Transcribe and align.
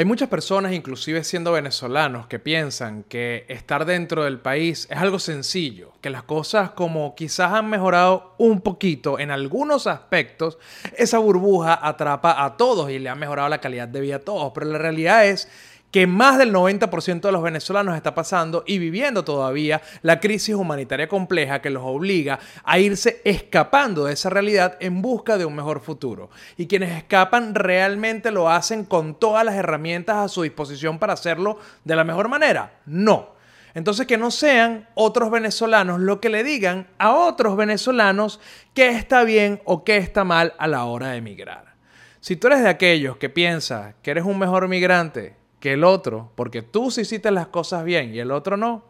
Hay 0.00 0.06
muchas 0.06 0.30
personas, 0.30 0.72
inclusive 0.72 1.22
siendo 1.24 1.52
venezolanos, 1.52 2.26
que 2.26 2.38
piensan 2.38 3.02
que 3.02 3.44
estar 3.48 3.84
dentro 3.84 4.24
del 4.24 4.38
país 4.38 4.88
es 4.90 4.96
algo 4.96 5.18
sencillo, 5.18 5.92
que 6.00 6.08
las 6.08 6.22
cosas 6.22 6.70
como 6.70 7.14
quizás 7.14 7.52
han 7.52 7.68
mejorado 7.68 8.34
un 8.38 8.62
poquito 8.62 9.18
en 9.18 9.30
algunos 9.30 9.86
aspectos, 9.86 10.56
esa 10.96 11.18
burbuja 11.18 11.78
atrapa 11.86 12.42
a 12.42 12.56
todos 12.56 12.90
y 12.90 12.98
le 12.98 13.10
ha 13.10 13.14
mejorado 13.14 13.50
la 13.50 13.60
calidad 13.60 13.88
de 13.88 14.00
vida 14.00 14.16
a 14.16 14.20
todos, 14.20 14.52
pero 14.54 14.64
la 14.68 14.78
realidad 14.78 15.26
es 15.26 15.50
que 15.90 16.06
más 16.06 16.38
del 16.38 16.52
90% 16.52 17.20
de 17.20 17.32
los 17.32 17.42
venezolanos 17.42 17.96
está 17.96 18.14
pasando 18.14 18.62
y 18.66 18.78
viviendo 18.78 19.24
todavía 19.24 19.82
la 20.02 20.20
crisis 20.20 20.54
humanitaria 20.54 21.08
compleja 21.08 21.60
que 21.60 21.70
los 21.70 21.82
obliga 21.84 22.38
a 22.64 22.78
irse 22.78 23.20
escapando 23.24 24.04
de 24.04 24.12
esa 24.12 24.30
realidad 24.30 24.76
en 24.80 25.02
busca 25.02 25.36
de 25.36 25.44
un 25.44 25.56
mejor 25.56 25.80
futuro. 25.80 26.30
Y 26.56 26.66
quienes 26.66 26.96
escapan 26.96 27.54
realmente 27.54 28.30
lo 28.30 28.48
hacen 28.50 28.84
con 28.84 29.14
todas 29.14 29.44
las 29.44 29.56
herramientas 29.56 30.16
a 30.16 30.28
su 30.28 30.42
disposición 30.42 30.98
para 30.98 31.14
hacerlo 31.14 31.58
de 31.84 31.96
la 31.96 32.04
mejor 32.04 32.28
manera. 32.28 32.78
No. 32.86 33.40
Entonces 33.74 34.06
que 34.06 34.18
no 34.18 34.30
sean 34.30 34.88
otros 34.94 35.30
venezolanos 35.30 36.00
lo 36.00 36.20
que 36.20 36.28
le 36.28 36.42
digan 36.42 36.88
a 36.98 37.12
otros 37.12 37.56
venezolanos 37.56 38.40
qué 38.74 38.90
está 38.90 39.22
bien 39.22 39.60
o 39.64 39.84
qué 39.84 39.96
está 39.96 40.24
mal 40.24 40.54
a 40.58 40.66
la 40.66 40.84
hora 40.84 41.10
de 41.10 41.18
emigrar. 41.18 41.74
Si 42.20 42.36
tú 42.36 42.48
eres 42.48 42.62
de 42.62 42.68
aquellos 42.68 43.16
que 43.16 43.30
piensa 43.30 43.94
que 44.02 44.10
eres 44.10 44.24
un 44.24 44.38
mejor 44.38 44.68
migrante, 44.68 45.39
que 45.60 45.74
el 45.74 45.84
otro, 45.84 46.32
porque 46.34 46.62
tú 46.62 46.90
sí 46.90 47.02
hiciste 47.02 47.30
las 47.30 47.48
cosas 47.48 47.84
bien 47.84 48.14
y 48.14 48.18
el 48.18 48.30
otro 48.30 48.56
no, 48.56 48.82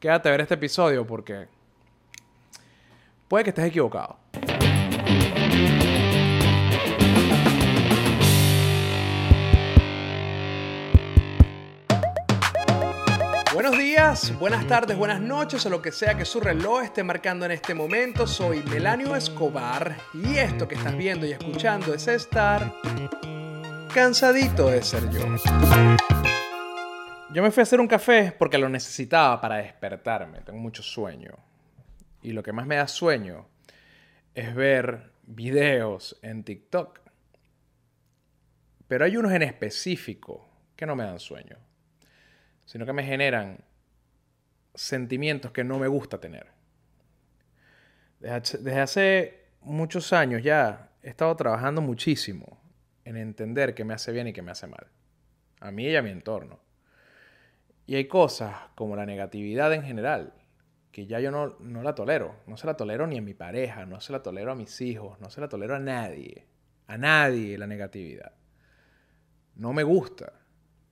quédate 0.00 0.30
a 0.30 0.32
ver 0.32 0.40
este 0.40 0.54
episodio 0.54 1.06
porque 1.06 1.46
puede 3.28 3.44
que 3.44 3.50
estés 3.50 3.66
equivocado. 3.66 4.16
Buenos 13.52 13.76
días, 13.76 14.38
buenas 14.38 14.66
tardes, 14.66 14.96
buenas 14.96 15.20
noches 15.20 15.66
o 15.66 15.70
lo 15.70 15.82
que 15.82 15.92
sea 15.92 16.16
que 16.16 16.24
su 16.24 16.40
reloj 16.40 16.84
esté 16.84 17.02
marcando 17.02 17.44
en 17.44 17.50
este 17.50 17.74
momento. 17.74 18.26
Soy 18.26 18.62
Melanio 18.62 19.14
Escobar 19.14 19.96
y 20.14 20.36
esto 20.36 20.66
que 20.66 20.76
estás 20.76 20.96
viendo 20.96 21.26
y 21.26 21.32
escuchando 21.32 21.92
es 21.92 22.08
estar 22.08 22.72
cansadito 23.98 24.70
de 24.70 24.80
ser 24.80 25.10
yo. 25.10 25.18
Yo 27.32 27.42
me 27.42 27.50
fui 27.50 27.60
a 27.60 27.64
hacer 27.64 27.80
un 27.80 27.88
café 27.88 28.32
porque 28.38 28.56
lo 28.56 28.68
necesitaba 28.68 29.40
para 29.40 29.56
despertarme. 29.56 30.40
Tengo 30.42 30.60
mucho 30.60 30.84
sueño. 30.84 31.36
Y 32.22 32.30
lo 32.30 32.40
que 32.44 32.52
más 32.52 32.64
me 32.64 32.76
da 32.76 32.86
sueño 32.86 33.48
es 34.36 34.54
ver 34.54 35.10
videos 35.24 36.16
en 36.22 36.44
TikTok. 36.44 37.00
Pero 38.86 39.04
hay 39.04 39.16
unos 39.16 39.32
en 39.32 39.42
específico 39.42 40.48
que 40.76 40.86
no 40.86 40.94
me 40.94 41.02
dan 41.02 41.18
sueño, 41.18 41.56
sino 42.66 42.86
que 42.86 42.92
me 42.92 43.02
generan 43.02 43.64
sentimientos 44.76 45.50
que 45.50 45.64
no 45.64 45.80
me 45.80 45.88
gusta 45.88 46.20
tener. 46.20 46.46
Desde 48.20 48.80
hace 48.80 49.48
muchos 49.60 50.12
años 50.12 50.40
ya 50.44 50.92
he 51.02 51.08
estado 51.08 51.34
trabajando 51.34 51.80
muchísimo 51.80 52.57
en 53.08 53.16
entender 53.16 53.74
qué 53.74 53.84
me 53.84 53.94
hace 53.94 54.12
bien 54.12 54.28
y 54.28 54.32
qué 54.34 54.42
me 54.42 54.50
hace 54.50 54.66
mal. 54.66 54.86
A 55.60 55.70
mí 55.70 55.84
y 55.84 55.96
a 55.96 56.02
mi 56.02 56.10
entorno. 56.10 56.60
Y 57.86 57.94
hay 57.96 58.06
cosas 58.06 58.54
como 58.74 58.96
la 58.96 59.06
negatividad 59.06 59.72
en 59.72 59.82
general, 59.82 60.34
que 60.92 61.06
ya 61.06 61.18
yo 61.18 61.30
no, 61.30 61.56
no 61.58 61.82
la 61.82 61.94
tolero. 61.94 62.36
No 62.46 62.58
se 62.58 62.66
la 62.66 62.76
tolero 62.76 63.06
ni 63.06 63.16
a 63.16 63.22
mi 63.22 63.32
pareja, 63.32 63.86
no 63.86 64.02
se 64.02 64.12
la 64.12 64.22
tolero 64.22 64.52
a 64.52 64.54
mis 64.54 64.78
hijos, 64.82 65.18
no 65.20 65.30
se 65.30 65.40
la 65.40 65.48
tolero 65.48 65.74
a 65.74 65.78
nadie. 65.78 66.46
A 66.86 66.98
nadie 66.98 67.56
la 67.56 67.66
negatividad. 67.66 68.32
No 69.54 69.72
me 69.72 69.84
gusta. 69.84 70.34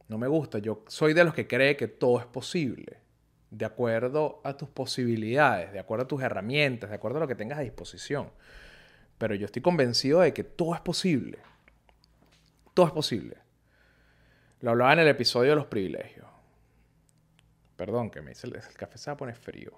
No 0.09 0.17
me 0.17 0.27
gusta. 0.27 0.59
Yo 0.59 0.85
soy 0.89 1.13
de 1.13 1.25
los 1.25 1.35
que 1.35 1.47
cree 1.47 1.77
que 1.77 1.89
todo 1.89 2.19
es 2.19 2.27
posible. 2.27 2.99
De 3.51 3.67
acuerdo 3.67 4.41
a 4.43 4.57
tus 4.57 4.71
posibilidades, 4.71 5.71
de 5.71 5.81
acuerdo 5.81 6.05
a 6.05 6.09
tus 6.09 6.23
herramientas, 6.23 6.89
de 6.89 6.97
acuerdo 6.97 7.19
a 7.19 7.21
lo 7.21 7.29
que 7.29 7.35
tengas 7.35 7.59
a 7.59 7.63
disposición. 7.63 8.31
Pero 9.19 9.35
yo 9.35 9.45
estoy 9.45 9.61
convencido 9.61 10.21
de 10.21 10.33
que 10.33 10.45
todo 10.45 10.75
es 10.75 10.81
posible. 10.81 11.39
Todo 12.77 12.89
es 12.89 12.93
posible. 12.93 13.39
Lo 14.61 14.73
hablaba 14.73 14.93
en 14.93 14.99
el 14.99 15.09
episodio 15.09 15.49
de 15.49 15.57
los 15.57 15.65
privilegios. 15.65 16.27
Perdón, 17.75 18.11
que 18.11 18.21
me 18.21 18.33
dice 18.33 18.47
el, 18.47 18.53
café 18.77 18.99
se 18.99 19.09
va 19.09 19.15
a 19.15 19.17
poner 19.17 19.35
frío. 19.35 19.73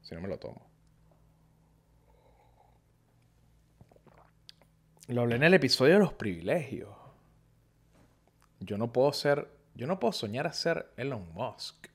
Si 0.00 0.14
no 0.14 0.22
me 0.22 0.28
lo 0.28 0.38
tomo. 0.38 0.66
Lo 5.08 5.20
hablé 5.20 5.36
en 5.36 5.42
el 5.42 5.52
episodio 5.52 5.92
de 5.92 5.98
los 5.98 6.14
privilegios. 6.14 6.88
Yo 8.60 8.78
no 8.78 8.90
puedo 8.90 9.12
ser. 9.12 9.46
Yo 9.74 9.86
no 9.86 10.00
puedo 10.00 10.12
soñar 10.12 10.46
a 10.46 10.54
ser 10.54 10.94
Elon 10.96 11.30
Musk. 11.34 11.88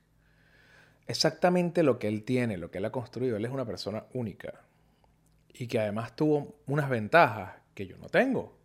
Exactamente 1.08 1.82
lo 1.82 1.98
que 1.98 2.06
él 2.06 2.22
tiene, 2.22 2.56
lo 2.56 2.70
que 2.70 2.78
él 2.78 2.84
ha 2.84 2.92
construido. 2.92 3.36
Él 3.36 3.44
es 3.44 3.50
una 3.50 3.66
persona 3.66 4.04
única. 4.12 4.60
Y 5.52 5.66
que 5.66 5.80
además 5.80 6.14
tuvo 6.14 6.60
unas 6.68 6.88
ventajas 6.88 7.54
que 7.74 7.88
yo 7.88 7.98
no 7.98 8.08
tengo. 8.08 8.56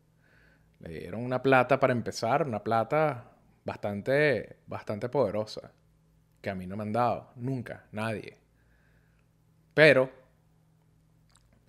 Le 0.82 0.90
dieron 0.90 1.24
una 1.24 1.42
plata 1.42 1.80
para 1.80 1.94
empezar, 1.94 2.46
una 2.48 2.64
plata 2.64 3.32
bastante, 3.64 4.58
bastante 4.68 5.10
poderosa, 5.10 5.72
que 6.42 6.50
a 6.50 6.56
mí 6.56 6.66
no 6.66 6.76
me 6.76 6.84
han 6.84 6.94
dado, 6.94 7.32
nunca, 7.36 7.86
nadie. 7.92 8.38
Pero 9.74 10.12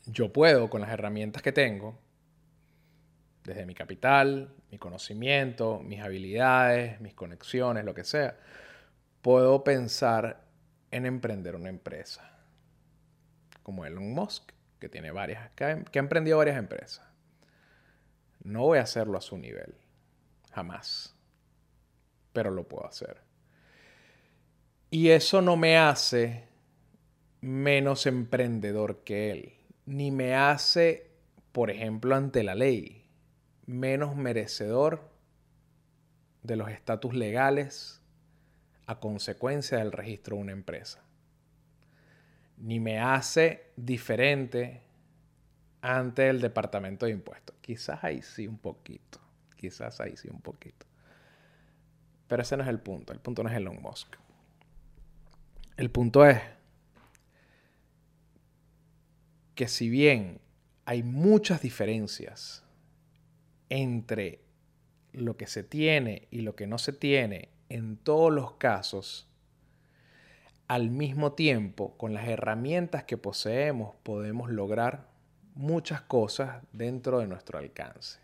yo 0.06 0.32
puedo, 0.32 0.68
con 0.68 0.80
las 0.80 0.90
herramientas 0.90 1.42
que 1.42 1.52
tengo, 1.52 1.98
desde 3.44 3.66
mi 3.66 3.74
capital, 3.74 4.54
mi 4.70 4.78
conocimiento, 4.78 5.80
mis 5.80 6.00
habilidades, 6.00 7.00
mis 7.00 7.14
conexiones, 7.14 7.84
lo 7.84 7.94
que 7.94 8.04
sea, 8.04 8.36
puedo 9.20 9.64
pensar 9.64 10.44
en 10.90 11.06
emprender 11.06 11.56
una 11.56 11.68
empresa. 11.68 12.28
Como 13.62 13.84
Elon 13.84 14.12
Musk, 14.12 14.52
que 14.78 14.88
tiene 14.88 15.10
varias, 15.10 15.50
que 15.52 15.64
ha, 15.64 15.84
emprendido 15.94 16.38
varias 16.38 16.56
empresas. 16.56 17.06
No 18.44 18.62
voy 18.62 18.78
a 18.78 18.82
hacerlo 18.82 19.18
a 19.18 19.22
su 19.22 19.38
nivel. 19.38 19.74
Jamás. 20.52 21.14
Pero 22.32 22.50
lo 22.50 22.66
puedo 22.66 22.86
hacer. 22.86 23.18
Y 24.90 25.10
eso 25.10 25.40
no 25.40 25.56
me 25.56 25.78
hace 25.78 26.44
menos 27.40 28.06
emprendedor 28.06 29.04
que 29.04 29.30
él. 29.30 29.54
Ni 29.86 30.10
me 30.10 30.34
hace, 30.34 31.10
por 31.52 31.70
ejemplo, 31.70 32.14
ante 32.14 32.42
la 32.42 32.54
ley, 32.54 33.04
menos 33.66 34.16
merecedor 34.16 35.10
de 36.42 36.56
los 36.56 36.68
estatus 36.70 37.14
legales 37.14 38.02
a 38.86 39.00
consecuencia 39.00 39.78
del 39.78 39.92
registro 39.92 40.36
de 40.36 40.42
una 40.42 40.52
empresa. 40.52 41.02
Ni 42.58 42.80
me 42.80 43.00
hace 43.00 43.70
diferente 43.76 44.82
ante 45.82 46.28
el 46.28 46.40
Departamento 46.40 47.04
de 47.04 47.12
Impuestos. 47.12 47.56
Quizás 47.60 48.02
ahí 48.02 48.22
sí 48.22 48.46
un 48.46 48.56
poquito. 48.56 49.20
Quizás 49.56 50.00
ahí 50.00 50.16
sí 50.16 50.28
un 50.30 50.40
poquito. 50.40 50.86
Pero 52.28 52.42
ese 52.42 52.56
no 52.56 52.62
es 52.62 52.68
el 52.68 52.80
punto. 52.80 53.12
El 53.12 53.18
punto 53.18 53.42
no 53.42 53.50
es 53.50 53.56
Elon 53.56 53.82
Musk. 53.82 54.16
El 55.76 55.90
punto 55.90 56.24
es 56.24 56.40
que 59.54 59.68
si 59.68 59.90
bien 59.90 60.40
hay 60.84 61.02
muchas 61.02 61.60
diferencias 61.60 62.64
entre 63.68 64.40
lo 65.12 65.36
que 65.36 65.46
se 65.46 65.62
tiene 65.62 66.28
y 66.30 66.40
lo 66.40 66.54
que 66.54 66.66
no 66.66 66.78
se 66.78 66.92
tiene 66.92 67.50
en 67.68 67.96
todos 67.96 68.32
los 68.32 68.52
casos, 68.52 69.28
al 70.68 70.90
mismo 70.90 71.32
tiempo, 71.32 71.96
con 71.98 72.14
las 72.14 72.28
herramientas 72.28 73.04
que 73.04 73.18
poseemos, 73.18 73.96
podemos 74.02 74.50
lograr 74.50 75.11
muchas 75.54 76.02
cosas 76.02 76.62
dentro 76.72 77.18
de 77.18 77.26
nuestro 77.26 77.58
alcance. 77.58 78.18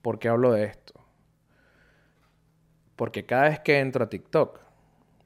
¿Por 0.00 0.18
qué 0.18 0.28
hablo 0.28 0.52
de 0.52 0.64
esto? 0.64 0.94
Porque 2.96 3.24
cada 3.24 3.48
vez 3.48 3.60
que 3.60 3.78
entro 3.78 4.04
a 4.04 4.08
TikTok, 4.08 4.60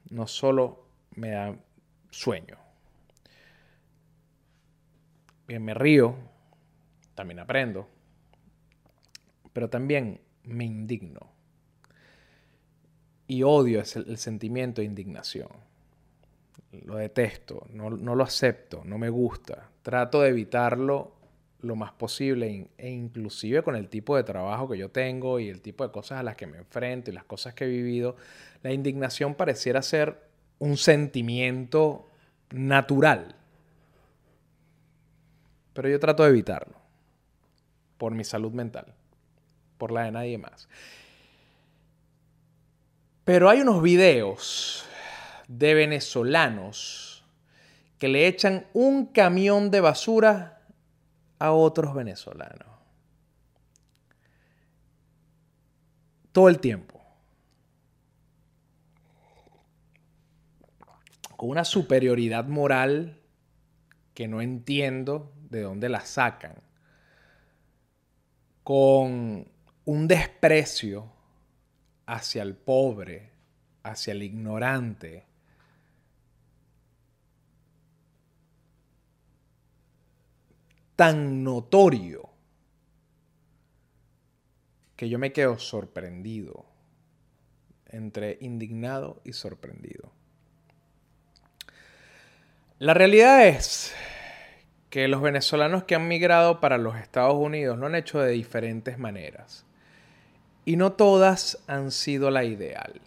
no 0.09 0.27
solo 0.27 0.87
me 1.15 1.31
da 1.31 1.55
sueño, 2.09 2.57
bien 5.47 5.63
me 5.63 5.73
río, 5.73 6.15
también 7.15 7.39
aprendo, 7.39 7.89
pero 9.53 9.69
también 9.69 10.21
me 10.43 10.65
indigno. 10.65 11.31
Y 13.27 13.43
odio 13.43 13.81
el 13.81 14.17
sentimiento 14.17 14.81
de 14.81 14.85
indignación 14.85 15.66
lo 16.71 16.97
detesto, 16.97 17.65
no, 17.71 17.89
lo 17.89 18.23
acepto, 18.23 18.81
no 18.83 18.97
me 18.97 19.09
gusta. 19.09 19.69
Trato 19.81 20.21
de 20.21 20.29
evitarlo 20.29 21.13
lo 21.61 21.75
más 21.75 21.91
posible 21.93 22.69
e 22.77 22.89
inclusive 22.89 23.63
con 23.63 23.75
el 23.75 23.89
tipo 23.89 24.15
de 24.15 24.23
trabajo 24.23 24.69
que 24.69 24.77
yo 24.77 24.89
tengo 24.89 25.39
y 25.39 25.49
el 25.49 25.61
tipo 25.61 25.85
de 25.85 25.91
cosas 25.91 26.19
a 26.19 26.23
las 26.23 26.35
que 26.35 26.45
me 26.45 26.57
enfrento 26.57 27.09
y 27.09 27.13
las 27.13 27.23
cosas 27.23 27.53
que 27.53 27.65
he 27.65 27.67
vivido, 27.67 28.15
la 28.63 28.71
indignación 28.71 29.35
pareciera 29.35 29.81
ser 29.81 30.21
un 30.59 30.77
sentimiento 30.77 32.09
natural. 32.51 33.35
Pero 35.73 35.89
yo 35.89 35.99
trato 35.99 36.23
de 36.23 36.29
evitarlo 36.29 36.75
por 37.97 38.13
mi 38.13 38.23
salud 38.23 38.51
mental, 38.51 38.93
por 39.77 39.91
la 39.91 40.03
de 40.03 40.11
nadie 40.11 40.37
más. 40.37 40.67
Pero 43.23 43.49
hay 43.49 43.61
unos 43.61 43.81
videos 43.81 44.87
de 45.47 45.73
venezolanos 45.73 47.23
que 47.97 48.07
le 48.07 48.27
echan 48.27 48.67
un 48.73 49.07
camión 49.07 49.71
de 49.71 49.81
basura 49.81 50.61
a 51.39 51.51
otros 51.51 51.93
venezolanos. 51.93 52.67
Todo 56.31 56.49
el 56.49 56.59
tiempo. 56.59 57.01
Con 61.35 61.49
una 61.49 61.65
superioridad 61.65 62.45
moral 62.45 63.19
que 64.13 64.27
no 64.27 64.41
entiendo 64.41 65.33
de 65.49 65.61
dónde 65.61 65.89
la 65.89 66.01
sacan. 66.01 66.55
Con 68.63 69.47
un 69.85 70.07
desprecio 70.07 71.11
hacia 72.05 72.43
el 72.43 72.55
pobre, 72.55 73.31
hacia 73.83 74.11
el 74.11 74.23
ignorante, 74.23 75.25
tan 80.97 81.43
notorio 81.43 82.27
que 84.97 85.07
yo 85.07 85.19
me 85.19 85.31
quedo 85.31 85.59
sorprendido, 85.59 86.65
entre 87.85 88.39
indignado 88.41 89.21
y 89.23 89.33
sorprendido. 89.33 90.11
La 92.79 92.95
realidad 92.95 93.47
es 93.47 93.93
que 94.89 95.07
los 95.07 95.21
venezolanos 95.21 95.83
que 95.83 95.93
han 95.93 96.07
migrado 96.07 96.59
para 96.59 96.79
los 96.79 96.95
Estados 96.95 97.35
Unidos 97.35 97.77
lo 97.77 97.85
han 97.85 97.95
hecho 97.95 98.19
de 98.19 98.31
diferentes 98.31 98.97
maneras. 98.97 99.65
Y 100.65 100.77
no 100.77 100.93
todas 100.93 101.63
han 101.67 101.91
sido 101.91 102.31
la 102.31 102.43
ideal. 102.43 103.01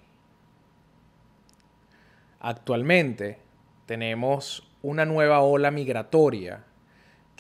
Actualmente 2.38 3.38
tenemos 3.87 4.70
una 4.81 5.04
nueva 5.04 5.40
ola 5.40 5.72
migratoria 5.72 6.64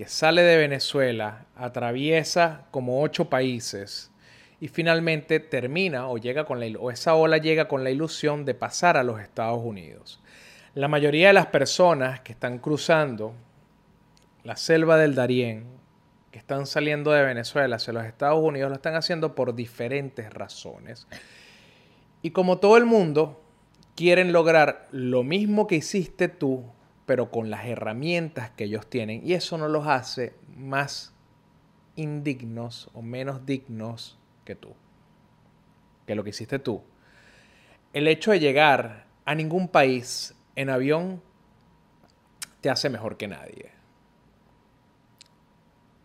que 0.00 0.08
sale 0.08 0.40
de 0.40 0.56
Venezuela, 0.56 1.44
atraviesa 1.54 2.64
como 2.70 3.02
ocho 3.02 3.28
países 3.28 4.10
y 4.58 4.68
finalmente 4.68 5.40
termina 5.40 6.08
o 6.08 6.16
llega 6.16 6.46
con 6.46 6.58
la 6.58 6.78
o 6.78 6.90
esa 6.90 7.16
ola 7.16 7.36
llega 7.36 7.68
con 7.68 7.84
la 7.84 7.90
ilusión 7.90 8.46
de 8.46 8.54
pasar 8.54 8.96
a 8.96 9.02
los 9.02 9.20
Estados 9.20 9.60
Unidos. 9.62 10.18
La 10.72 10.88
mayoría 10.88 11.26
de 11.26 11.34
las 11.34 11.48
personas 11.48 12.20
que 12.20 12.32
están 12.32 12.60
cruzando 12.60 13.34
la 14.42 14.56
selva 14.56 14.96
del 14.96 15.14
Darién 15.14 15.66
que 16.30 16.38
están 16.38 16.64
saliendo 16.64 17.10
de 17.10 17.22
Venezuela 17.22 17.76
hacia 17.76 17.92
los 17.92 18.06
Estados 18.06 18.42
Unidos 18.42 18.70
lo 18.70 18.76
están 18.76 18.94
haciendo 18.94 19.34
por 19.34 19.54
diferentes 19.54 20.32
razones. 20.32 21.08
Y 22.22 22.30
como 22.30 22.56
todo 22.56 22.78
el 22.78 22.86
mundo, 22.86 23.42
quieren 23.96 24.32
lograr 24.32 24.88
lo 24.92 25.24
mismo 25.24 25.66
que 25.66 25.76
hiciste 25.76 26.28
tú, 26.28 26.64
pero 27.10 27.28
con 27.28 27.50
las 27.50 27.66
herramientas 27.66 28.50
que 28.50 28.62
ellos 28.62 28.88
tienen. 28.88 29.20
Y 29.26 29.32
eso 29.32 29.58
no 29.58 29.66
los 29.66 29.88
hace 29.88 30.32
más 30.54 31.12
indignos 31.96 32.88
o 32.94 33.02
menos 33.02 33.44
dignos 33.44 34.16
que 34.44 34.54
tú, 34.54 34.76
que 36.06 36.14
lo 36.14 36.22
que 36.22 36.30
hiciste 36.30 36.60
tú. 36.60 36.84
El 37.92 38.06
hecho 38.06 38.30
de 38.30 38.38
llegar 38.38 39.06
a 39.24 39.34
ningún 39.34 39.66
país 39.66 40.36
en 40.54 40.70
avión 40.70 41.20
te 42.60 42.70
hace 42.70 42.88
mejor 42.88 43.16
que 43.16 43.26
nadie 43.26 43.72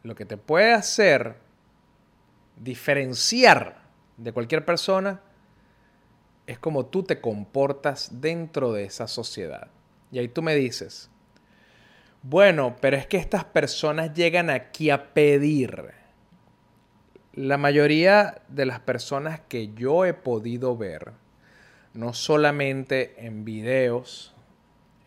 lo 0.02 0.16
que 0.16 0.25
te 0.25 0.38
puede 0.38 0.74
hacer 0.74 1.36
diferenciar 2.57 3.84
de 4.18 4.34
cualquier 4.34 4.66
persona 4.66 5.22
es 6.48 6.57
como 6.57 6.88
tú 6.88 7.04
te 7.04 7.22
comportas 7.22 8.10
dentro 8.22 8.74
de 8.74 8.86
esa 8.86 9.07
sociedad. 9.07 9.68
Y 10.15 10.19
ahí 10.19 10.29
tú 10.29 10.41
me 10.41 10.56
dices, 10.56 11.09
bueno, 12.23 12.77
pero 12.79 12.95
es 12.95 13.06
que 13.06 13.17
estas 13.17 13.44
personas 13.44 14.13
llegan 14.13 14.50
aquí 14.50 14.89
a 14.89 15.13
pedir. 15.13 15.91
La 17.33 17.57
mayoría 17.57 18.41
de 18.47 18.65
las 18.65 18.79
personas 18.79 19.41
que 19.41 19.73
yo 19.73 20.06
he 20.06 20.13
podido 20.13 20.77
ver, 20.77 21.12
no 21.94 22.13
solamente 22.13 23.25
en 23.25 23.44
videos, 23.44 24.33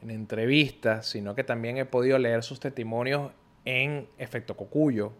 en 0.02 0.10
entrevistas, 0.10 1.06
sino 1.06 1.34
que 1.34 1.42
también 1.42 1.78
he 1.78 1.86
podido 1.86 2.18
leer 2.18 2.42
sus 2.42 2.60
testimonios 2.60 3.32
en 3.64 4.10
Efecto 4.18 4.58
Cocuyo, 4.58 5.14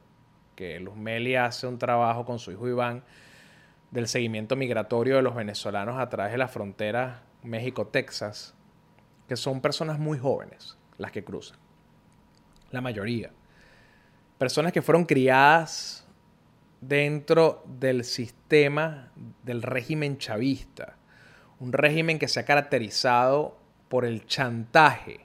que 0.55 0.79
Luz 0.81 0.97
Meli 0.97 1.35
hace 1.35 1.67
un 1.67 1.79
trabajo 1.79 2.27
con 2.27 2.39
su 2.39 2.53
hijo 2.53 2.69
Iván 2.69 3.05
del 3.91 4.07
seguimiento 4.07 4.55
migratorio 4.55 5.17
de 5.17 5.23
los 5.23 5.35
venezolanos 5.35 5.99
a 5.99 6.11
través 6.11 6.33
de 6.33 6.39
la 6.39 6.49
frontera 6.49 7.23
México-Texas, 7.43 8.55
que 9.29 9.37
son 9.37 9.61
personas 9.61 9.99
muy 9.99 10.19
jóvenes 10.19 10.77
las 10.97 11.13
que 11.13 11.23
cruzan. 11.23 11.59
La 12.71 12.81
mayoría. 12.81 13.31
Personas 14.39 14.73
que 14.73 14.83
fueron 14.83 15.05
criadas 15.05 16.07
dentro 16.81 17.63
del 17.67 18.05
sistema 18.05 19.13
del 19.43 19.63
régimen 19.63 20.19
chavista. 20.19 20.97
Un 21.61 21.73
régimen 21.73 22.19
que 22.19 22.29
se 22.29 22.41
ha 22.41 22.45
caracterizado 22.45 23.59
por 23.89 24.05
el 24.05 24.27
chantaje, 24.27 25.21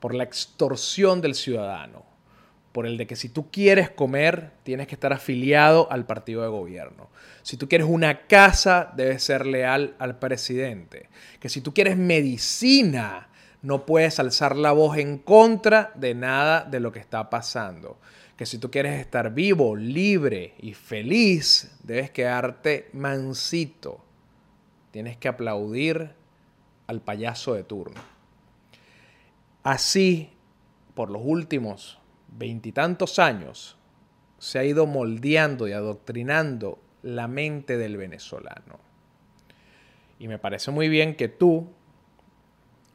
por 0.00 0.14
la 0.14 0.24
extorsión 0.24 1.20
del 1.20 1.34
ciudadano, 1.34 2.04
por 2.74 2.88
el 2.88 2.96
de 2.96 3.06
que 3.06 3.14
si 3.14 3.28
tú 3.28 3.52
quieres 3.52 3.88
comer, 3.88 4.50
tienes 4.64 4.88
que 4.88 4.96
estar 4.96 5.12
afiliado 5.12 5.86
al 5.92 6.06
partido 6.06 6.42
de 6.42 6.48
gobierno. 6.48 7.08
Si 7.42 7.56
tú 7.56 7.68
quieres 7.68 7.86
una 7.88 8.26
casa, 8.26 8.92
debes 8.96 9.22
ser 9.22 9.46
leal 9.46 9.94
al 10.00 10.18
presidente. 10.18 11.08
Que 11.38 11.48
si 11.48 11.60
tú 11.60 11.72
quieres 11.72 11.96
medicina, 11.96 13.28
no 13.62 13.86
puedes 13.86 14.18
alzar 14.18 14.56
la 14.56 14.72
voz 14.72 14.98
en 14.98 15.18
contra 15.18 15.92
de 15.94 16.16
nada 16.16 16.64
de 16.64 16.80
lo 16.80 16.90
que 16.90 16.98
está 16.98 17.30
pasando. 17.30 18.00
Que 18.36 18.44
si 18.44 18.58
tú 18.58 18.72
quieres 18.72 18.98
estar 18.98 19.32
vivo, 19.32 19.76
libre 19.76 20.54
y 20.58 20.74
feliz, 20.74 21.78
debes 21.84 22.10
quedarte 22.10 22.90
mansito. 22.92 24.04
Tienes 24.90 25.16
que 25.16 25.28
aplaudir 25.28 26.10
al 26.88 27.00
payaso 27.00 27.54
de 27.54 27.62
turno. 27.62 28.00
Así, 29.62 30.32
por 30.96 31.08
los 31.12 31.22
últimos 31.24 32.00
veintitantos 32.36 33.18
años 33.18 33.78
se 34.38 34.58
ha 34.58 34.64
ido 34.64 34.86
moldeando 34.86 35.68
y 35.68 35.72
adoctrinando 35.72 36.78
la 37.02 37.28
mente 37.28 37.76
del 37.78 37.96
venezolano. 37.96 38.78
Y 40.18 40.28
me 40.28 40.38
parece 40.38 40.70
muy 40.70 40.88
bien 40.88 41.16
que 41.16 41.28
tú 41.28 41.68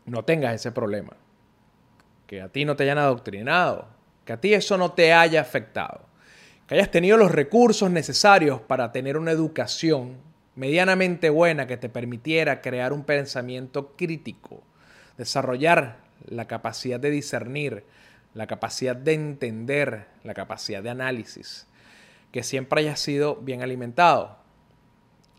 no 0.05 0.23
tengas 0.25 0.55
ese 0.55 0.71
problema, 0.71 1.13
que 2.27 2.41
a 2.41 2.49
ti 2.49 2.65
no 2.65 2.75
te 2.75 2.83
hayan 2.83 2.97
adoctrinado, 2.97 3.87
que 4.25 4.33
a 4.33 4.41
ti 4.41 4.53
eso 4.53 4.77
no 4.77 4.91
te 4.91 5.13
haya 5.13 5.41
afectado, 5.41 6.01
que 6.67 6.75
hayas 6.75 6.91
tenido 6.91 7.17
los 7.17 7.31
recursos 7.31 7.89
necesarios 7.89 8.61
para 8.61 8.91
tener 8.91 9.17
una 9.17 9.31
educación 9.31 10.17
medianamente 10.55 11.29
buena 11.29 11.67
que 11.67 11.77
te 11.77 11.89
permitiera 11.89 12.61
crear 12.61 12.93
un 12.93 13.03
pensamiento 13.03 13.95
crítico, 13.95 14.63
desarrollar 15.17 15.97
la 16.25 16.45
capacidad 16.47 16.99
de 16.99 17.11
discernir, 17.11 17.85
la 18.33 18.47
capacidad 18.47 18.95
de 18.95 19.13
entender, 19.13 20.07
la 20.23 20.33
capacidad 20.33 20.83
de 20.83 20.89
análisis, 20.89 21.67
que 22.31 22.43
siempre 22.43 22.81
haya 22.81 22.95
sido 22.95 23.35
bien 23.37 23.61
alimentado, 23.61 24.37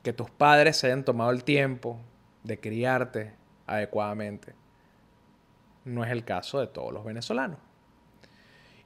que 0.02 0.12
tus 0.12 0.30
padres 0.30 0.76
se 0.76 0.86
hayan 0.86 1.04
tomado 1.04 1.30
el 1.30 1.44
tiempo 1.44 2.00
de 2.42 2.58
criarte 2.58 3.34
adecuadamente. 3.66 4.54
No 5.84 6.04
es 6.04 6.10
el 6.10 6.24
caso 6.24 6.60
de 6.60 6.66
todos 6.66 6.92
los 6.92 7.04
venezolanos. 7.04 7.58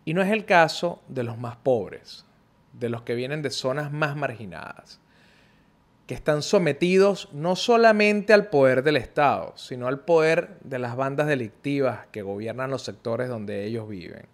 Y 0.04 0.12
no 0.12 0.23
es 0.23 0.30
el 0.30 0.44
caso 0.44 1.02
de 1.08 1.23
los 1.23 1.38
más 1.38 1.56
pobres, 1.56 2.26
de 2.73 2.88
los 2.88 3.02
que 3.02 3.14
vienen 3.14 3.42
de 3.42 3.50
zonas 3.50 3.90
más 3.90 4.16
marginadas 4.16 5.00
que 6.06 6.14
están 6.14 6.42
sometidos 6.42 7.30
no 7.32 7.56
solamente 7.56 8.34
al 8.34 8.49
poder 8.49 8.82
del 8.82 8.96
Estado, 8.96 9.54
sino 9.56 9.87
al 9.87 10.00
poder 10.00 10.58
de 10.62 10.78
las 10.78 10.96
bandas 10.96 11.26
delictivas 11.26 12.06
que 12.12 12.23
gobiernan 12.23 12.70
los 12.70 12.82
sectores 12.82 13.28
donde 13.28 13.64
ellos 13.64 13.88
viven. 13.88 14.26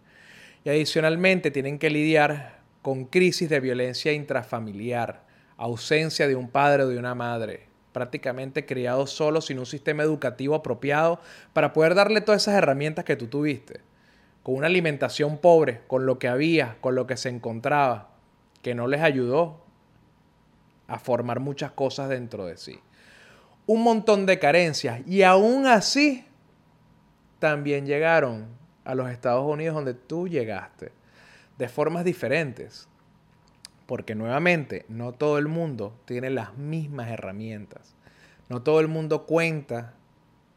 Y 0.65 0.71
adicionalmente 0.71 1.51
tienen 1.51 1.79
que 1.79 1.91
lidiar 1.91 2.61
con 2.83 3.05
crisis 3.05 3.49
de 3.49 3.61
violencia 3.61 4.13
intrafamiliar, 4.13 5.23
ausencia 5.57 6.27
de 6.27 6.35
un 6.35 6.49
padre 6.49 6.83
o 6.85 6.89
de 6.89 6.99
una 6.99 7.15
madre, 7.15 7.69
prácticamente 7.93 8.67
criados 8.67 9.13
solos 9.13 9.47
sin 9.47 9.59
un 9.59 9.67
sistema 9.67 10.03
educativo 10.03 10.57
apropiado 10.57 11.21
para 11.53 11.73
poder 11.73 11.95
darle 11.95 12.21
todas 12.21 12.43
esas 12.43 12.55
herramientas 12.55 13.05
que 13.05 13.17
tú 13.17 13.29
tuviste, 13.29 13.81
con 14.43 14.57
una 14.57 14.67
alimentación 14.67 15.39
pobre, 15.39 15.83
con 15.87 16.05
lo 16.05 16.19
que 16.19 16.29
había, 16.29 16.79
con 16.81 16.95
lo 16.95 17.07
que 17.07 17.17
se 17.17 17.29
encontraba, 17.29 18.11
que 18.63 18.75
no 18.75 18.89
les 18.89 19.03
ayudó 19.03 19.70
a 20.91 20.99
formar 20.99 21.39
muchas 21.39 21.71
cosas 21.71 22.09
dentro 22.09 22.45
de 22.47 22.57
sí. 22.57 22.81
Un 23.67 23.83
montón 23.85 24.27
de 24.27 24.41
carencias 24.41 25.01
y 25.07 25.23
aún 25.23 25.67
así 25.67 26.25
también 27.39 27.87
llegaron 27.87 28.49
a 28.85 28.97
los 28.97 29.09
Estados 29.09 29.47
Unidos 29.47 29.77
donde 29.77 29.95
tú 29.95 30.27
llegaste, 30.27 30.91
de 31.59 31.69
formas 31.69 32.05
diferentes. 32.05 32.89
Porque 33.87 34.17
nuevamente, 34.17 34.85
no 34.89 35.13
todo 35.13 35.39
el 35.39 35.47
mundo 35.47 35.97
tiene 36.07 36.29
las 36.31 36.57
mismas 36.57 37.09
herramientas. 37.09 37.95
No 38.49 38.63
todo 38.63 38.81
el 38.81 38.89
mundo 38.89 39.27
cuenta 39.27 39.95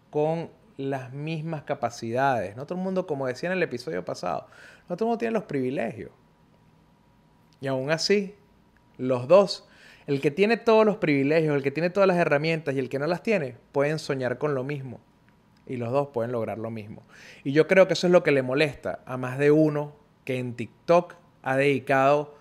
con 0.10 0.50
las 0.78 1.14
mismas 1.14 1.64
capacidades. 1.64 2.56
No 2.56 2.66
todo 2.66 2.80
el 2.80 2.84
mundo, 2.84 3.06
como 3.06 3.28
decía 3.28 3.50
en 3.50 3.58
el 3.58 3.64
episodio 3.64 4.04
pasado, 4.04 4.48
no 4.90 4.98
todo 4.98 5.06
el 5.06 5.10
mundo 5.10 5.20
tiene 5.20 5.34
los 5.34 5.44
privilegios. 5.44 6.12
Y 7.62 7.68
aún 7.68 7.92
así, 7.92 8.36
los 8.98 9.28
dos, 9.28 9.68
el 10.06 10.22
que 10.22 10.32
tiene 10.32 10.58
todos 10.58 10.86
los 10.86 10.98
privilegios, 10.98 11.56
el 11.56 11.64
que 11.64 11.72
tiene 11.72 11.90
todas 11.90 12.08
las 12.08 12.18
herramientas 12.18 12.76
y 12.76 12.80
el 12.80 12.90
que 12.90 13.00
no 13.00 13.08
las 13.08 13.24
tiene, 13.24 13.56
pueden 13.72 14.00
soñar 14.00 14.38
con 14.38 14.54
lo 14.54 14.64
mismo. 14.64 15.00
Y 15.66 15.78
los 15.78 15.92
dos 15.92 16.10
pueden 16.10 16.34
lograr 16.34 16.58
lo 16.58 16.70
mismo. 16.70 17.04
Y 17.44 17.54
yo 17.54 17.68
creo 17.68 17.88
que 17.88 17.94
eso 17.94 18.08
es 18.08 18.12
lo 18.12 18.24
que 18.24 18.32
le 18.32 18.42
molesta 18.42 19.00
a 19.06 19.16
más 19.16 19.38
de 19.38 19.52
uno 19.52 19.96
que 20.26 20.38
en 20.38 20.56
TikTok 20.56 21.16
ha 21.42 21.56
dedicado 21.56 22.36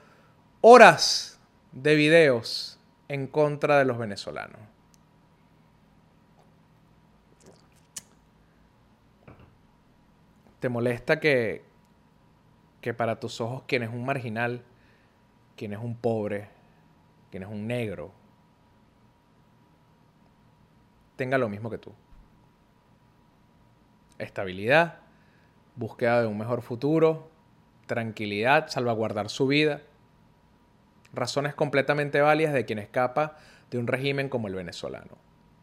horas 0.60 1.40
de 1.72 1.94
videos 1.94 2.80
en 3.08 3.26
contra 3.26 3.78
de 3.78 3.84
los 3.84 3.98
venezolanos. 3.98 4.58
¿Te 10.58 10.68
molesta 10.68 11.18
que, 11.18 11.64
que 12.80 12.94
para 12.94 13.18
tus 13.18 13.40
ojos 13.40 13.64
quien 13.66 13.82
es 13.82 13.90
un 13.90 14.04
marginal, 14.04 14.62
quien 15.56 15.72
es 15.72 15.80
un 15.80 15.96
pobre, 15.96 16.48
quien 17.32 17.44
es 17.44 17.48
un 17.48 17.66
negro, 17.66 18.12
tenga 21.16 21.38
lo 21.38 21.48
mismo 21.48 21.70
que 21.70 21.78
tú? 21.78 21.94
Estabilidad, 24.18 24.98
búsqueda 25.74 26.20
de 26.20 26.26
un 26.26 26.36
mejor 26.36 26.60
futuro, 26.60 27.30
tranquilidad, 27.86 28.68
salvaguardar 28.68 29.30
su 29.30 29.46
vida. 29.46 29.80
Razones 31.14 31.54
completamente 31.54 32.20
válidas 32.20 32.52
de 32.52 32.66
quien 32.66 32.78
escapa 32.78 33.38
de 33.70 33.78
un 33.78 33.86
régimen 33.86 34.28
como 34.28 34.48
el 34.48 34.54
venezolano 34.54 35.16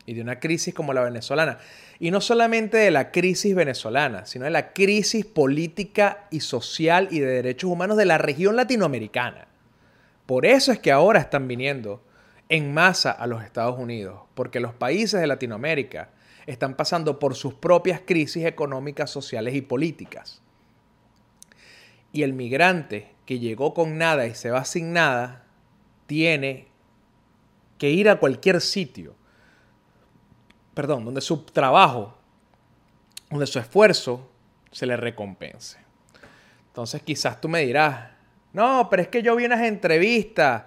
y 0.07 0.15
de 0.15 0.21
una 0.21 0.39
crisis 0.39 0.73
como 0.73 0.91
la 0.93 1.03
venezolana. 1.03 1.59
Y 1.99 2.09
no 2.09 2.19
solamente 2.19 2.77
de 2.77 2.89
la 2.89 3.11
crisis 3.11 3.53
venezolana, 3.53 4.25
sino 4.25 4.45
de 4.45 4.51
la 4.51 4.73
crisis 4.73 5.23
política 5.23 6.25
y 6.31 6.39
social 6.39 7.09
y 7.11 7.19
de 7.19 7.27
derechos 7.27 7.69
humanos 7.69 7.95
de 7.95 8.05
la 8.05 8.17
región 8.17 8.55
latinoamericana. 8.55 9.48
Por 10.29 10.45
eso 10.45 10.71
es 10.71 10.77
que 10.77 10.91
ahora 10.91 11.19
están 11.19 11.47
viniendo 11.47 12.03
en 12.49 12.71
masa 12.71 13.09
a 13.09 13.25
los 13.25 13.43
Estados 13.43 13.79
Unidos, 13.79 14.21
porque 14.35 14.59
los 14.59 14.75
países 14.75 15.19
de 15.19 15.25
Latinoamérica 15.25 16.11
están 16.45 16.75
pasando 16.75 17.17
por 17.17 17.33
sus 17.33 17.55
propias 17.55 18.01
crisis 18.05 18.45
económicas, 18.45 19.09
sociales 19.09 19.55
y 19.55 19.63
políticas. 19.63 20.43
Y 22.11 22.21
el 22.21 22.33
migrante 22.33 23.15
que 23.25 23.39
llegó 23.39 23.73
con 23.73 23.97
nada 23.97 24.27
y 24.27 24.35
se 24.35 24.51
va 24.51 24.65
sin 24.65 24.93
nada, 24.93 25.47
tiene 26.05 26.67
que 27.79 27.89
ir 27.89 28.07
a 28.07 28.19
cualquier 28.19 28.61
sitio, 28.61 29.15
perdón, 30.75 31.05
donde 31.05 31.21
su 31.21 31.41
trabajo, 31.41 32.15
donde 33.31 33.47
su 33.47 33.57
esfuerzo 33.57 34.29
se 34.71 34.85
le 34.85 34.95
recompense. 34.95 35.79
Entonces 36.67 37.01
quizás 37.01 37.41
tú 37.41 37.49
me 37.49 37.61
dirás, 37.61 38.18
no, 38.53 38.87
pero 38.89 39.01
es 39.01 39.07
que 39.07 39.21
yo 39.21 39.35
vi 39.35 39.45
unas 39.45 39.61
entrevistas 39.61 40.63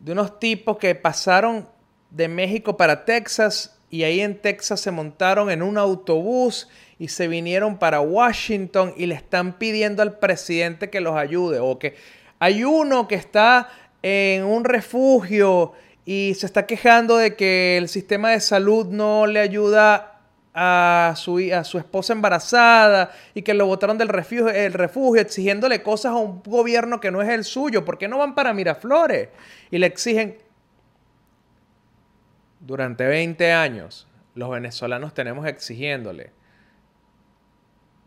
de 0.00 0.12
unos 0.12 0.38
tipos 0.38 0.76
que 0.78 0.94
pasaron 0.94 1.68
de 2.10 2.28
México 2.28 2.76
para 2.76 3.04
Texas 3.04 3.78
y 3.90 4.02
ahí 4.02 4.20
en 4.20 4.40
Texas 4.40 4.80
se 4.80 4.90
montaron 4.90 5.50
en 5.50 5.62
un 5.62 5.78
autobús 5.78 6.68
y 6.98 7.08
se 7.08 7.28
vinieron 7.28 7.78
para 7.78 8.00
Washington 8.00 8.94
y 8.96 9.06
le 9.06 9.14
están 9.14 9.58
pidiendo 9.58 10.02
al 10.02 10.18
presidente 10.18 10.90
que 10.90 11.00
los 11.00 11.16
ayude. 11.16 11.60
O 11.60 11.78
que 11.78 11.94
hay 12.38 12.64
uno 12.64 13.06
que 13.06 13.14
está 13.14 13.68
en 14.02 14.44
un 14.44 14.64
refugio 14.64 15.72
y 16.04 16.34
se 16.34 16.46
está 16.46 16.66
quejando 16.66 17.16
de 17.16 17.36
que 17.36 17.78
el 17.78 17.88
sistema 17.88 18.30
de 18.30 18.40
salud 18.40 18.86
no 18.86 19.26
le 19.26 19.40
ayuda 19.40 20.13
a 20.54 21.14
su, 21.16 21.40
a 21.52 21.64
su 21.64 21.78
esposa 21.78 22.12
embarazada 22.12 23.10
y 23.34 23.42
que 23.42 23.54
lo 23.54 23.66
botaron 23.66 23.98
del 23.98 24.08
refugio, 24.08 24.48
el 24.48 24.72
refugio 24.72 25.20
exigiéndole 25.20 25.82
cosas 25.82 26.12
a 26.12 26.16
un 26.16 26.42
gobierno 26.44 27.00
que 27.00 27.10
no 27.10 27.20
es 27.20 27.28
el 27.28 27.44
suyo. 27.44 27.84
¿Por 27.84 27.98
qué 27.98 28.06
no 28.06 28.18
van 28.18 28.36
para 28.36 28.54
Miraflores? 28.54 29.30
Y 29.72 29.78
le 29.78 29.86
exigen, 29.86 30.38
durante 32.60 33.04
20 33.04 33.52
años, 33.52 34.06
los 34.34 34.48
venezolanos 34.48 35.12
tenemos 35.12 35.46
exigiéndole 35.46 36.32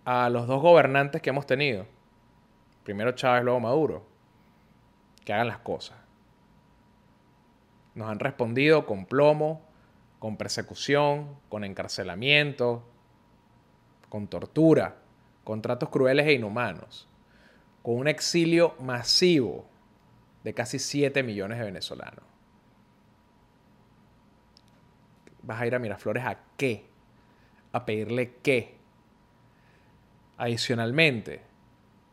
a 0.06 0.30
los 0.30 0.48
dos 0.48 0.62
gobernantes 0.62 1.22
que 1.22 1.32
hemos 1.32 1.46
tenido, 1.46 1.86
primero 2.86 3.12
Chávez, 3.12 3.44
luego 3.44 3.60
Maduro, 3.60 4.08
que 5.26 5.34
hagan 5.34 5.48
las 5.48 5.60
cosas. 5.60 5.98
Nos 7.94 8.10
han 8.10 8.20
respondido 8.20 8.86
con 8.86 9.06
plomo, 9.06 9.67
con 10.20 10.38
persecución, 10.38 11.36
con 11.50 11.64
encarcelamiento, 11.64 12.84
con 14.10 14.28
tortura, 14.28 14.98
con 15.44 15.62
tratos 15.62 15.90
crueles 15.90 16.28
e 16.28 16.34
inhumanos, 16.34 17.08
con 17.84 17.96
un 17.96 18.08
exilio 18.08 18.76
masivo 18.80 19.66
de 20.44 20.54
casi 20.54 20.80
7 20.80 21.24
millones 21.24 21.60
de 21.60 21.66
venezolanos. 21.66 22.28
vas 25.48 25.62
a 25.62 25.66
ir 25.66 25.74
a 25.74 25.80
Miraflores 25.80 26.26
a 26.26 26.38
qué? 26.58 26.86
A 27.72 27.86
pedirle 27.86 28.36
qué. 28.44 28.76
Adicionalmente, 30.38 31.42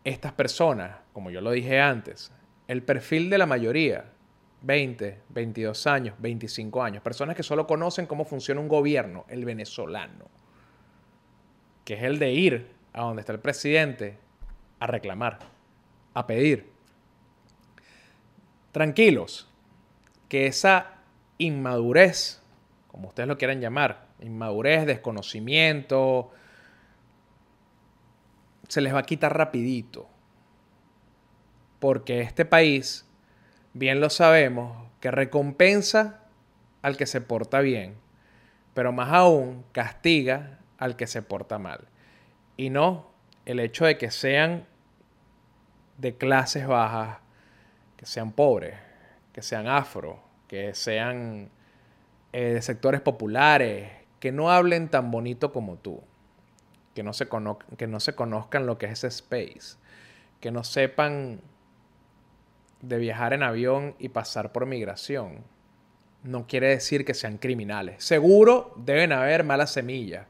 estas 0.04 0.32
personas, 0.32 0.96
como 1.12 1.30
yo 1.30 1.40
lo 1.40 1.50
dije 1.50 1.80
antes, 1.80 2.32
el 2.68 2.82
perfil 2.82 3.28
de 3.28 3.38
la 3.38 3.46
mayoría, 3.46 4.12
20, 4.64 5.22
22 5.28 5.86
años, 5.86 6.14
25 6.18 6.82
años, 6.82 7.02
personas 7.02 7.36
que 7.36 7.42
solo 7.42 7.66
conocen 7.66 8.06
cómo 8.06 8.24
funciona 8.24 8.60
un 8.60 8.68
gobierno, 8.68 9.24
el 9.28 9.44
venezolano, 9.44 10.26
que 11.84 11.94
es 11.94 12.02
el 12.02 12.18
de 12.18 12.32
ir 12.32 12.70
a 12.92 13.02
donde 13.02 13.20
está 13.20 13.32
el 13.32 13.40
presidente 13.40 14.18
a 14.80 14.86
reclamar, 14.86 15.38
a 16.14 16.26
pedir. 16.26 16.72
Tranquilos, 18.72 19.48
que 20.28 20.46
esa 20.46 20.98
inmadurez 21.38 22.44
como 22.94 23.08
ustedes 23.08 23.28
lo 23.28 23.36
quieran 23.36 23.60
llamar, 23.60 24.06
inmadurez, 24.20 24.86
desconocimiento, 24.86 26.30
se 28.68 28.80
les 28.80 28.94
va 28.94 29.00
a 29.00 29.02
quitar 29.02 29.36
rapidito. 29.36 30.08
Porque 31.80 32.20
este 32.20 32.44
país, 32.44 33.04
bien 33.74 34.00
lo 34.00 34.08
sabemos, 34.08 34.88
que 35.00 35.10
recompensa 35.10 36.20
al 36.80 36.96
que 36.96 37.06
se 37.06 37.20
porta 37.20 37.60
bien, 37.60 37.96
pero 38.72 38.92
más 38.92 39.12
aún 39.12 39.64
castiga 39.72 40.60
al 40.78 40.96
que 40.96 41.06
se 41.06 41.22
porta 41.22 41.58
mal. 41.58 41.80
Y 42.56 42.70
no 42.70 43.10
el 43.44 43.60
hecho 43.60 43.84
de 43.84 43.98
que 43.98 44.10
sean 44.10 44.66
de 45.98 46.16
clases 46.16 46.66
bajas, 46.66 47.18
que 47.96 48.06
sean 48.06 48.32
pobres, 48.32 48.74
que 49.32 49.42
sean 49.42 49.68
afro, 49.68 50.20
que 50.48 50.74
sean 50.74 51.50
eh, 52.32 52.54
de 52.54 52.62
sectores 52.62 53.00
populares, 53.00 53.90
que 54.20 54.32
no 54.32 54.50
hablen 54.50 54.88
tan 54.88 55.10
bonito 55.10 55.52
como 55.52 55.76
tú, 55.76 56.02
que 56.94 57.02
no, 57.02 57.12
se 57.12 57.28
que 57.76 57.86
no 57.86 58.00
se 58.00 58.14
conozcan 58.14 58.66
lo 58.66 58.78
que 58.78 58.86
es 58.86 58.92
ese 58.92 59.08
space, 59.08 59.76
que 60.40 60.50
no 60.50 60.64
sepan 60.64 61.40
de 62.88 62.98
viajar 62.98 63.32
en 63.32 63.42
avión 63.42 63.94
y 63.98 64.10
pasar 64.10 64.52
por 64.52 64.66
migración, 64.66 65.44
no 66.22 66.46
quiere 66.46 66.68
decir 66.68 67.04
que 67.04 67.14
sean 67.14 67.38
criminales. 67.38 68.02
Seguro 68.02 68.72
deben 68.76 69.12
haber 69.12 69.44
malas 69.44 69.72
semillas, 69.72 70.26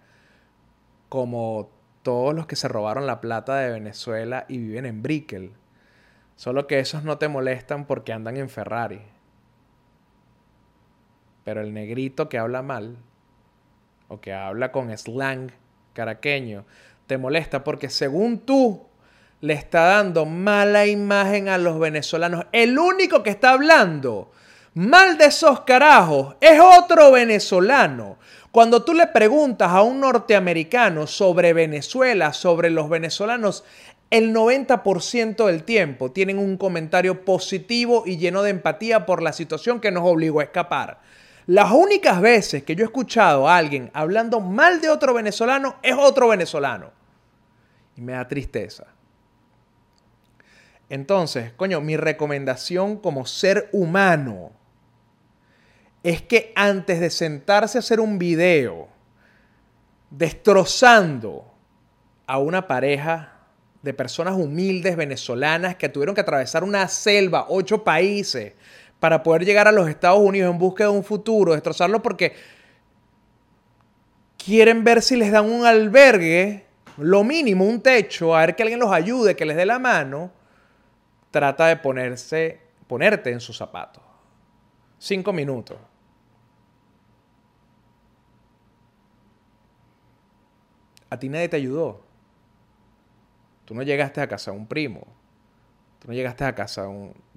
como 1.08 1.70
todos 2.02 2.34
los 2.34 2.46
que 2.46 2.56
se 2.56 2.68
robaron 2.68 3.06
la 3.06 3.20
plata 3.20 3.56
de 3.56 3.70
Venezuela 3.70 4.44
y 4.48 4.58
viven 4.58 4.86
en 4.86 5.02
Brickell. 5.02 5.52
Solo 6.36 6.66
que 6.66 6.80
esos 6.80 7.04
no 7.04 7.18
te 7.18 7.28
molestan 7.28 7.86
porque 7.86 8.12
andan 8.12 8.36
en 8.36 8.48
Ferrari. 8.48 9.02
Pero 11.44 11.60
el 11.60 11.72
negrito 11.72 12.28
que 12.28 12.38
habla 12.38 12.62
mal 12.62 12.96
o 14.08 14.20
que 14.20 14.32
habla 14.32 14.72
con 14.72 14.96
slang 14.96 15.52
caraqueño 15.92 16.64
te 17.06 17.18
molesta 17.18 17.62
porque 17.64 17.88
según 17.88 18.40
tú 18.40 18.86
le 19.40 19.54
está 19.54 19.82
dando 19.82 20.26
mala 20.26 20.86
imagen 20.86 21.48
a 21.48 21.58
los 21.58 21.78
venezolanos. 21.78 22.46
El 22.52 22.78
único 22.78 23.22
que 23.22 23.30
está 23.30 23.52
hablando 23.52 24.30
mal 24.74 25.16
de 25.18 25.26
esos 25.26 25.60
carajos 25.60 26.36
es 26.40 26.60
otro 26.60 27.12
venezolano. 27.12 28.18
Cuando 28.50 28.84
tú 28.84 28.94
le 28.94 29.08
preguntas 29.08 29.70
a 29.70 29.82
un 29.82 30.00
norteamericano 30.00 31.06
sobre 31.06 31.52
Venezuela, 31.52 32.32
sobre 32.32 32.70
los 32.70 32.88
venezolanos, 32.88 33.64
el 34.10 34.32
90% 34.32 35.46
del 35.46 35.64
tiempo 35.64 36.12
tienen 36.12 36.38
un 36.38 36.56
comentario 36.56 37.24
positivo 37.24 38.04
y 38.06 38.16
lleno 38.16 38.42
de 38.42 38.50
empatía 38.50 39.06
por 39.06 39.22
la 39.22 39.32
situación 39.32 39.80
que 39.80 39.90
nos 39.90 40.04
obligó 40.06 40.40
a 40.40 40.44
escapar. 40.44 41.00
Las 41.46 41.72
únicas 41.72 42.20
veces 42.20 42.62
que 42.62 42.76
yo 42.76 42.84
he 42.84 42.86
escuchado 42.86 43.48
a 43.48 43.56
alguien 43.56 43.90
hablando 43.92 44.40
mal 44.40 44.80
de 44.80 44.88
otro 44.88 45.14
venezolano 45.14 45.76
es 45.82 45.94
otro 45.98 46.28
venezolano. 46.28 46.92
Y 47.96 48.00
me 48.00 48.12
da 48.12 48.26
tristeza. 48.26 48.93
Entonces, 50.88 51.52
coño, 51.52 51.80
mi 51.80 51.96
recomendación 51.96 52.96
como 52.96 53.26
ser 53.26 53.68
humano 53.72 54.52
es 56.02 56.20
que 56.20 56.52
antes 56.54 57.00
de 57.00 57.10
sentarse 57.10 57.78
a 57.78 57.80
hacer 57.80 58.00
un 58.00 58.18
video 58.18 58.88
destrozando 60.10 61.50
a 62.26 62.38
una 62.38 62.68
pareja 62.68 63.32
de 63.82 63.94
personas 63.94 64.34
humildes 64.34 64.96
venezolanas 64.96 65.76
que 65.76 65.88
tuvieron 65.88 66.14
que 66.14 66.20
atravesar 66.20 66.64
una 66.64 66.88
selva, 66.88 67.46
ocho 67.48 67.84
países, 67.84 68.52
para 69.00 69.22
poder 69.22 69.44
llegar 69.44 69.68
a 69.68 69.72
los 69.72 69.88
Estados 69.88 70.20
Unidos 70.20 70.50
en 70.50 70.58
busca 70.58 70.84
de 70.84 70.90
un 70.90 71.04
futuro, 71.04 71.52
destrozarlo 71.52 72.00
porque 72.00 72.32
quieren 74.38 74.84
ver 74.84 75.02
si 75.02 75.16
les 75.16 75.30
dan 75.30 75.50
un 75.50 75.66
albergue, 75.66 76.64
lo 76.96 77.24
mínimo, 77.24 77.64
un 77.64 77.80
techo, 77.82 78.34
a 78.34 78.40
ver 78.40 78.56
que 78.56 78.62
alguien 78.62 78.80
los 78.80 78.92
ayude, 78.92 79.36
que 79.36 79.44
les 79.44 79.56
dé 79.56 79.66
la 79.66 79.78
mano, 79.78 80.32
trata 81.34 81.66
de 81.66 81.76
ponerse, 81.76 82.60
ponerte 82.86 83.32
en 83.32 83.40
sus 83.40 83.56
zapatos. 83.56 84.04
Cinco 84.98 85.32
minutos. 85.32 85.76
A 91.10 91.18
ti 91.18 91.28
nadie 91.28 91.48
te 91.48 91.56
ayudó. 91.56 92.02
Tú 93.64 93.74
no 93.74 93.82
llegaste 93.82 94.20
a 94.20 94.28
casa 94.28 94.52
de 94.52 94.58
un 94.58 94.68
primo. 94.68 95.08
Tú 95.98 96.06
no 96.06 96.14
llegaste 96.14 96.44
a 96.44 96.54
casa 96.54 96.82
de 96.82 96.88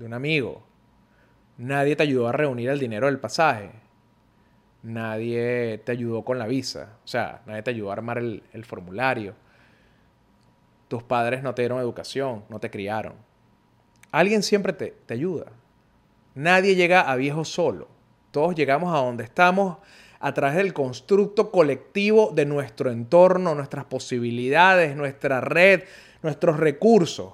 un, 0.05 0.13
amigo. 0.13 0.61
Nadie 1.57 1.95
te 1.95 2.03
ayudó 2.03 2.27
a 2.27 2.33
reunir 2.33 2.69
el 2.69 2.77
dinero 2.77 3.07
del 3.07 3.19
pasaje. 3.19 3.71
Nadie 4.83 5.81
te 5.83 5.91
ayudó 5.91 6.23
con 6.23 6.37
la 6.37 6.45
visa. 6.45 6.99
O 7.03 7.07
sea, 7.07 7.41
nadie 7.47 7.63
te 7.63 7.71
ayudó 7.71 7.89
a 7.89 7.93
armar 7.93 8.19
el, 8.19 8.63
formulario. 8.63 9.33
Tus 10.87 11.01
padres 11.01 11.41
no 11.41 11.55
te 11.55 11.63
dieron 11.63 11.79
educación, 11.79 12.45
no 12.47 12.59
te 12.59 12.69
criaron. 12.69 13.26
Alguien 14.11 14.43
siempre 14.43 14.73
te, 14.73 14.95
te 15.05 15.13
ayuda. 15.13 15.51
Nadie 16.35 16.75
llega 16.75 17.01
a 17.01 17.15
viejo 17.15 17.45
solo. 17.45 17.87
Todos 18.31 18.55
llegamos 18.55 18.93
a 18.93 18.99
donde 18.99 19.23
estamos 19.23 19.77
a 20.19 20.33
través 20.33 20.57
del 20.57 20.73
constructo 20.73 21.51
colectivo 21.51 22.31
de 22.33 22.45
nuestro 22.45 22.91
entorno, 22.91 23.55
nuestras 23.55 23.85
posibilidades, 23.85 24.95
nuestra 24.95 25.41
red, 25.41 25.83
nuestros 26.21 26.57
recursos. 26.57 27.33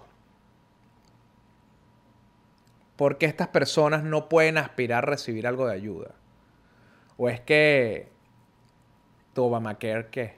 Porque 2.95 3.25
estas 3.25 3.47
personas 3.49 4.03
no 4.03 4.29
pueden 4.29 4.57
aspirar 4.57 5.03
a 5.03 5.07
recibir 5.07 5.47
algo 5.47 5.67
de 5.67 5.73
ayuda? 5.73 6.15
¿O 7.17 7.29
es 7.29 7.39
que 7.41 8.11
tu 9.33 9.43
Obamacare 9.43 10.07
qué? 10.09 10.35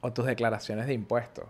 ¿O 0.00 0.12
tus 0.12 0.26
declaraciones 0.26 0.86
de 0.86 0.94
impuestos 0.94 1.46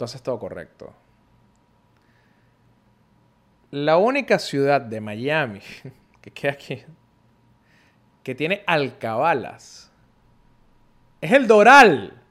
qué? 0.00 0.04
Entonces 0.04 0.22
todo 0.22 0.38
correcto. 0.38 0.92
La 3.70 3.98
única 3.98 4.38
ciudad 4.38 4.80
de 4.80 5.00
Miami 5.00 5.60
que 6.20 6.30
queda 6.30 6.52
aquí 6.52 6.84
que 8.22 8.34
tiene 8.34 8.62
alcabalas. 8.66 9.90
Es 11.20 11.32
el 11.32 11.46
Doral. 11.46 12.22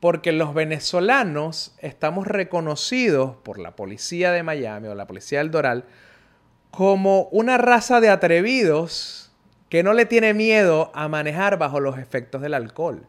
Porque 0.00 0.32
los 0.32 0.54
venezolanos 0.54 1.74
estamos 1.78 2.26
reconocidos 2.26 3.36
por 3.36 3.58
la 3.58 3.76
policía 3.76 4.32
de 4.32 4.42
Miami 4.42 4.88
o 4.88 4.94
la 4.94 5.06
policía 5.06 5.40
del 5.40 5.50
Doral 5.50 5.84
como 6.70 7.24
una 7.32 7.58
raza 7.58 8.00
de 8.00 8.08
atrevidos 8.08 9.30
que 9.68 9.82
no 9.82 9.92
le 9.92 10.06
tiene 10.06 10.32
miedo 10.32 10.90
a 10.94 11.08
manejar 11.08 11.58
bajo 11.58 11.80
los 11.80 11.98
efectos 11.98 12.40
del 12.40 12.54
alcohol. 12.54 13.06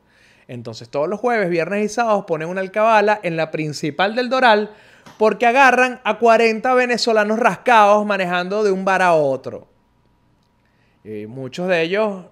Entonces 0.51 0.89
todos 0.89 1.07
los 1.07 1.17
jueves, 1.17 1.49
viernes 1.49 1.85
y 1.85 1.87
sábados 1.87 2.25
ponen 2.25 2.49
una 2.49 2.59
alcabala 2.59 3.21
en 3.23 3.37
la 3.37 3.51
principal 3.51 4.15
del 4.15 4.27
Doral 4.27 4.71
porque 5.17 5.45
agarran 5.45 6.01
a 6.03 6.19
40 6.19 6.73
venezolanos 6.73 7.39
rascados 7.39 8.05
manejando 8.05 8.61
de 8.61 8.69
un 8.69 8.83
bar 8.83 9.01
a 9.01 9.13
otro. 9.13 9.69
Y 11.05 11.25
muchos 11.25 11.69
de 11.69 11.81
ellos, 11.81 12.25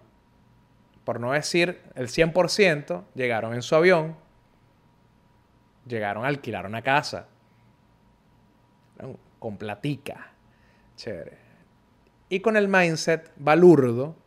por 1.06 1.22
no 1.22 1.32
decir 1.32 1.82
el 1.96 2.10
100%, 2.10 3.04
llegaron 3.16 3.54
en 3.54 3.62
su 3.62 3.74
avión, 3.74 4.18
llegaron 5.88 6.26
a 6.26 6.28
alquilar 6.28 6.66
una 6.66 6.82
casa, 6.82 7.26
con 9.40 9.56
platica, 9.56 10.34
chévere. 10.98 11.38
Y 12.28 12.42
con 12.42 12.58
el 12.58 12.68
mindset 12.68 13.32
balurdo 13.38 14.18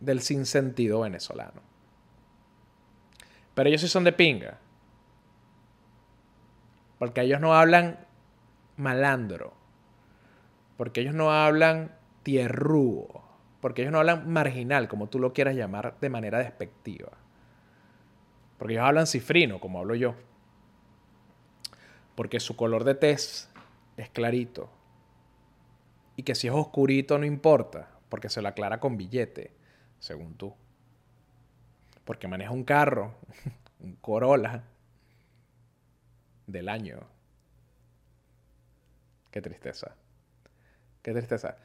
del 0.00 0.20
sinsentido 0.20 1.00
venezolano. 1.00 1.62
Pero 3.54 3.68
ellos 3.68 3.80
sí 3.80 3.88
son 3.88 4.04
de 4.04 4.12
pinga. 4.12 4.58
Porque 6.98 7.22
ellos 7.22 7.40
no 7.40 7.54
hablan 7.54 7.98
malandro. 8.76 9.54
Porque 10.76 11.00
ellos 11.00 11.14
no 11.14 11.32
hablan 11.32 11.92
tierrúo, 12.22 13.24
porque 13.60 13.82
ellos 13.82 13.92
no 13.92 13.98
hablan 14.00 14.30
marginal, 14.30 14.88
como 14.88 15.08
tú 15.08 15.18
lo 15.18 15.32
quieras 15.32 15.54
llamar 15.54 15.96
de 16.00 16.10
manera 16.10 16.38
despectiva. 16.38 17.12
Porque 18.58 18.74
ellos 18.74 18.86
hablan 18.86 19.06
cifrino, 19.06 19.60
como 19.60 19.78
hablo 19.78 19.94
yo. 19.94 20.14
Porque 22.14 22.40
su 22.40 22.56
color 22.56 22.84
de 22.84 22.94
tez 22.94 23.48
es 23.96 24.10
clarito. 24.10 24.68
Y 26.16 26.24
que 26.24 26.34
si 26.34 26.48
es 26.48 26.52
oscurito 26.52 27.18
no 27.18 27.26
importa, 27.26 27.90
porque 28.08 28.28
se 28.28 28.42
lo 28.42 28.48
aclara 28.48 28.80
con 28.80 28.96
billete, 28.96 29.52
según 29.98 30.34
tú. 30.34 30.54
Porque 32.04 32.28
maneja 32.28 32.52
un 32.52 32.64
carro, 32.64 33.14
un 33.80 33.96
Corolla 33.96 34.62
del 36.46 36.68
año. 36.68 37.00
Qué 39.30 39.42
tristeza. 39.42 39.94
Qué 41.02 41.12
tristeza. 41.12 41.56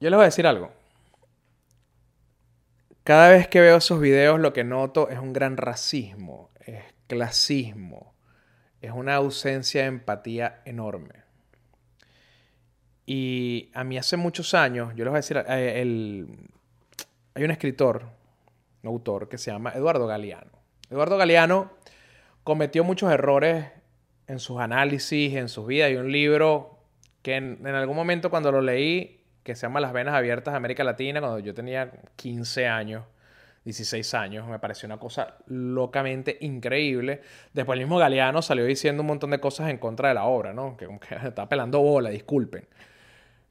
Yo 0.00 0.10
les 0.10 0.16
voy 0.16 0.22
a 0.22 0.26
decir 0.26 0.46
algo. 0.46 0.72
Cada 3.04 3.30
vez 3.30 3.48
que 3.48 3.60
veo 3.60 3.76
esos 3.76 4.00
videos 4.00 4.38
lo 4.40 4.52
que 4.52 4.64
noto 4.64 5.08
es 5.08 5.18
un 5.18 5.32
gran 5.32 5.56
racismo, 5.56 6.50
es 6.60 6.82
clasismo, 7.06 8.14
es 8.80 8.92
una 8.92 9.16
ausencia 9.16 9.82
de 9.82 9.88
empatía 9.88 10.62
enorme. 10.64 11.14
Y 13.06 13.70
a 13.74 13.84
mí 13.84 13.98
hace 13.98 14.16
muchos 14.16 14.54
años, 14.54 14.94
yo 14.94 15.04
les 15.04 15.10
voy 15.10 15.16
a 15.16 15.22
decir, 15.22 15.36
eh, 15.48 15.82
el, 15.82 16.28
hay 17.34 17.44
un 17.44 17.50
escritor, 17.50 18.04
un 18.82 18.88
autor 18.88 19.28
que 19.28 19.38
se 19.38 19.50
llama 19.50 19.72
Eduardo 19.72 20.06
Galeano. 20.06 20.52
Eduardo 20.90 21.16
Galeano 21.16 21.70
cometió 22.44 22.84
muchos 22.84 23.12
errores 23.12 23.66
en 24.26 24.38
sus 24.38 24.60
análisis, 24.60 25.34
en 25.34 25.48
sus 25.48 25.66
vidas. 25.66 25.88
Hay 25.88 25.96
un 25.96 26.10
libro 26.10 26.78
que 27.22 27.36
en 27.36 27.66
algún 27.66 27.96
momento 27.96 28.30
cuando 28.30 28.50
lo 28.50 28.60
leí 28.60 29.20
que 29.42 29.54
se 29.54 29.62
llama 29.62 29.80
Las 29.80 29.92
Venas 29.92 30.14
Abiertas 30.14 30.52
de 30.52 30.56
América 30.56 30.84
Latina, 30.84 31.20
cuando 31.20 31.38
yo 31.38 31.54
tenía 31.54 31.90
15 32.16 32.66
años, 32.66 33.04
16 33.64 34.14
años, 34.14 34.48
me 34.48 34.58
pareció 34.58 34.86
una 34.86 34.98
cosa 34.98 35.36
locamente 35.46 36.38
increíble. 36.40 37.22
Después 37.52 37.78
el 37.78 37.84
mismo 37.84 37.98
Galeano 37.98 38.42
salió 38.42 38.64
diciendo 38.64 39.02
un 39.02 39.06
montón 39.06 39.30
de 39.30 39.40
cosas 39.40 39.70
en 39.70 39.78
contra 39.78 40.08
de 40.08 40.14
la 40.14 40.24
obra, 40.24 40.52
¿no? 40.52 40.76
Que, 40.76 40.86
que 40.86 41.14
está 41.26 41.48
pelando 41.48 41.80
bola, 41.80 42.10
disculpen. 42.10 42.66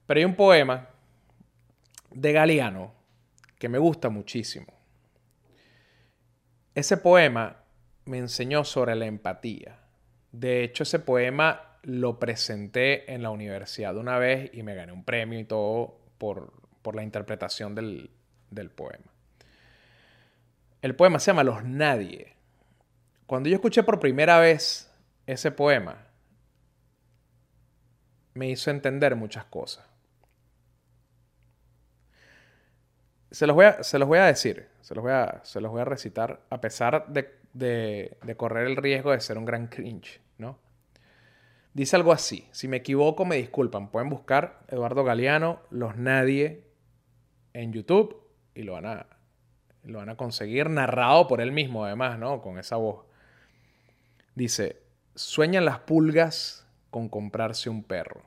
Pero 0.05 0.19
hay 0.19 0.25
un 0.25 0.35
poema 0.35 0.87
de 2.11 2.31
Galeano 2.33 2.93
que 3.59 3.69
me 3.69 3.77
gusta 3.77 4.09
muchísimo. 4.09 4.73
Ese 6.73 6.97
poema 6.97 7.63
me 8.05 8.17
enseñó 8.17 8.63
sobre 8.63 8.95
la 8.95 9.05
empatía. 9.05 9.79
De 10.31 10.63
hecho, 10.63 10.83
ese 10.83 10.99
poema 10.99 11.77
lo 11.83 12.19
presenté 12.19 13.13
en 13.13 13.21
la 13.21 13.29
universidad 13.29 13.95
una 13.97 14.17
vez 14.17 14.49
y 14.53 14.63
me 14.63 14.75
gané 14.75 14.93
un 14.93 15.03
premio 15.03 15.39
y 15.39 15.45
todo 15.45 15.99
por, 16.17 16.53
la 16.95 17.03
interpretación 17.03 17.75
del, 17.75 18.09
del 18.49 18.71
poema. 18.71 19.11
El 20.81 20.95
poema 20.95 21.19
se 21.19 21.27
llama 21.27 21.43
Los 21.43 21.63
Nadie. 21.63 22.33
Cuando 23.27 23.49
yo 23.49 23.55
escuché 23.55 23.83
por 23.83 23.99
primera 23.99 24.39
vez 24.39 24.91
ese 25.27 25.51
poema, 25.51 26.07
me 28.33 28.49
hizo 28.49 28.71
entender 28.71 29.15
muchas 29.15 29.45
cosas. 29.45 29.88
Se 33.31 33.45
los 33.45 33.55
voy 33.55 33.65
a, 33.65 33.83
se 33.83 33.99
los 33.99 34.07
voy 34.07 34.19
a 34.19 34.25
decir, 34.25 34.67
se 34.81 34.95
los 34.95 35.03
voy 35.03 35.11
a, 35.11 35.41
se 35.43 35.61
los 35.61 35.71
voy 35.71 35.81
a 35.81 35.85
recitar, 35.85 36.41
a 36.49 36.61
pesar 36.61 37.07
de, 37.07 37.31
de 37.53 38.35
correr 38.35 38.67
el 38.67 38.75
riesgo 38.75 39.11
de 39.11 39.21
ser 39.21 39.37
un 39.37 39.45
gran 39.45 39.67
cringe, 39.67 40.19
¿no? 40.37 40.57
Dice 41.73 41.95
algo 41.95 42.11
así. 42.11 42.47
Si 42.51 42.67
me 42.67 42.77
equivoco, 42.77 43.25
me 43.25 43.35
disculpan. 43.35 43.89
Pueden 43.89 44.09
buscar 44.09 44.59
Eduardo 44.67 45.03
Galeano, 45.03 45.61
Los 45.69 45.95
Nadie, 45.95 46.63
en 47.53 47.73
YouTube 47.73 48.21
y 48.55 48.63
lo 48.63 48.73
van 48.73 48.85
a, 48.85 49.05
lo 49.83 49.99
van 49.99 50.09
a 50.09 50.17
conseguir 50.17 50.69
narrado 50.69 51.27
por 51.27 51.41
él 51.41 51.51
mismo, 51.51 51.85
además, 51.85 52.19
¿no? 52.19 52.41
Con 52.41 52.59
esa 52.59 52.75
voz. 52.75 53.05
Dice, 54.35 54.81
sueñan 55.15 55.65
las 55.65 55.79
pulgas 55.79 56.65
con 56.89 57.09
comprarse 57.09 57.69
un 57.69 57.83
perro. 57.83 58.23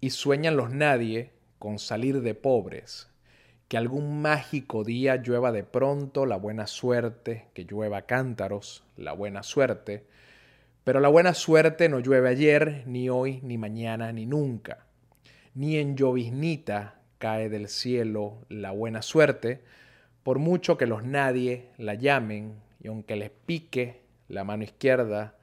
Y 0.00 0.10
sueñan 0.10 0.56
los 0.56 0.70
nadie 0.70 1.32
con 1.58 1.78
salir 1.78 2.22
de 2.22 2.34
pobres. 2.34 3.08
Que 3.68 3.76
algún 3.76 4.22
mágico 4.22 4.84
día 4.84 5.16
llueva 5.16 5.50
de 5.50 5.64
pronto 5.64 6.24
la 6.24 6.36
buena 6.36 6.66
suerte, 6.66 7.46
que 7.52 7.64
llueva 7.64 8.02
cántaros, 8.02 8.84
la 8.96 9.12
buena 9.12 9.42
suerte, 9.42 10.04
pero 10.84 11.00
la 11.00 11.08
buena 11.08 11.34
suerte 11.34 11.88
no 11.88 11.98
llueve 11.98 12.28
ayer, 12.28 12.84
ni 12.86 13.10
hoy, 13.10 13.40
ni 13.42 13.58
mañana, 13.58 14.12
ni 14.12 14.24
nunca. 14.24 14.86
Ni 15.54 15.78
en 15.78 15.96
lloviznita 15.96 17.00
cae 17.18 17.48
del 17.48 17.68
cielo 17.68 18.44
la 18.48 18.70
buena 18.70 19.02
suerte, 19.02 19.62
por 20.22 20.38
mucho 20.38 20.78
que 20.78 20.86
los 20.86 21.02
nadie 21.02 21.70
la 21.76 21.94
llamen, 21.94 22.60
y 22.80 22.86
aunque 22.86 23.16
les 23.16 23.30
pique 23.30 24.02
la 24.28 24.44
mano 24.44 24.62
izquierda, 24.62 25.34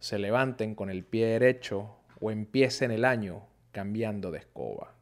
se 0.00 0.18
levanten 0.18 0.74
con 0.74 0.90
el 0.90 1.02
pie 1.04 1.26
derecho 1.26 1.96
o 2.20 2.30
empiecen 2.30 2.90
el 2.90 3.06
año 3.06 3.46
cambiando 3.72 4.30
de 4.30 4.40
escoba. 4.40 4.99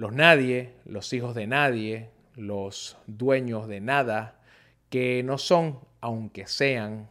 Los 0.00 0.14
nadie, 0.14 0.72
los 0.86 1.12
hijos 1.12 1.34
de 1.34 1.46
nadie, 1.46 2.08
los 2.34 2.96
dueños 3.06 3.68
de 3.68 3.82
nada, 3.82 4.40
que 4.88 5.22
no 5.22 5.36
son, 5.36 5.78
aunque 6.00 6.46
sean, 6.46 7.10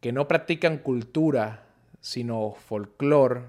que 0.00 0.12
no 0.12 0.28
practican 0.28 0.78
cultura, 0.78 1.64
sino 2.00 2.52
folclore, 2.52 3.40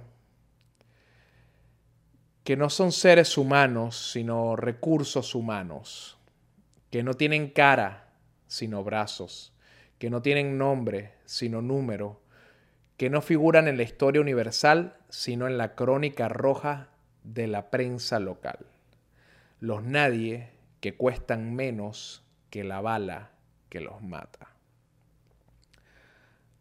que 2.43 2.58
no 2.58 2.72
son 2.72 2.91
seres 2.91 3.38
humanos, 3.38 4.12
sino 4.12 4.56
recursos 4.56 5.36
humanos, 5.36 6.17
que 6.89 7.04
no 7.04 7.13
tienen 7.13 7.52
cara, 7.52 8.10
sino 8.48 8.84
brazos, 8.84 9.54
que 10.00 10.10
no 10.10 10.24
tienen 10.24 10.58
nombre, 10.58 11.13
sino 11.26 11.62
número, 11.62 12.19
que 12.98 13.12
no 13.12 13.22
figuran 13.22 13.67
en 13.67 13.78
la 13.78 13.84
historia 13.84 14.19
universal, 14.19 14.98
sino 15.10 15.45
en 15.45 15.60
la 15.60 15.76
crónica 15.76 16.28
roja 16.28 16.89
de 17.23 17.47
la 17.47 17.69
prensa 17.69 18.19
local. 18.19 18.65
Los 19.60 19.84
nadie 19.84 20.51
que 20.79 20.95
cuestan 20.95 21.55
menos 21.55 22.23
que 22.49 22.63
la 22.63 22.82
bala 22.82 23.32
que 23.69 23.82
los 23.82 24.01
mata. 24.01 24.55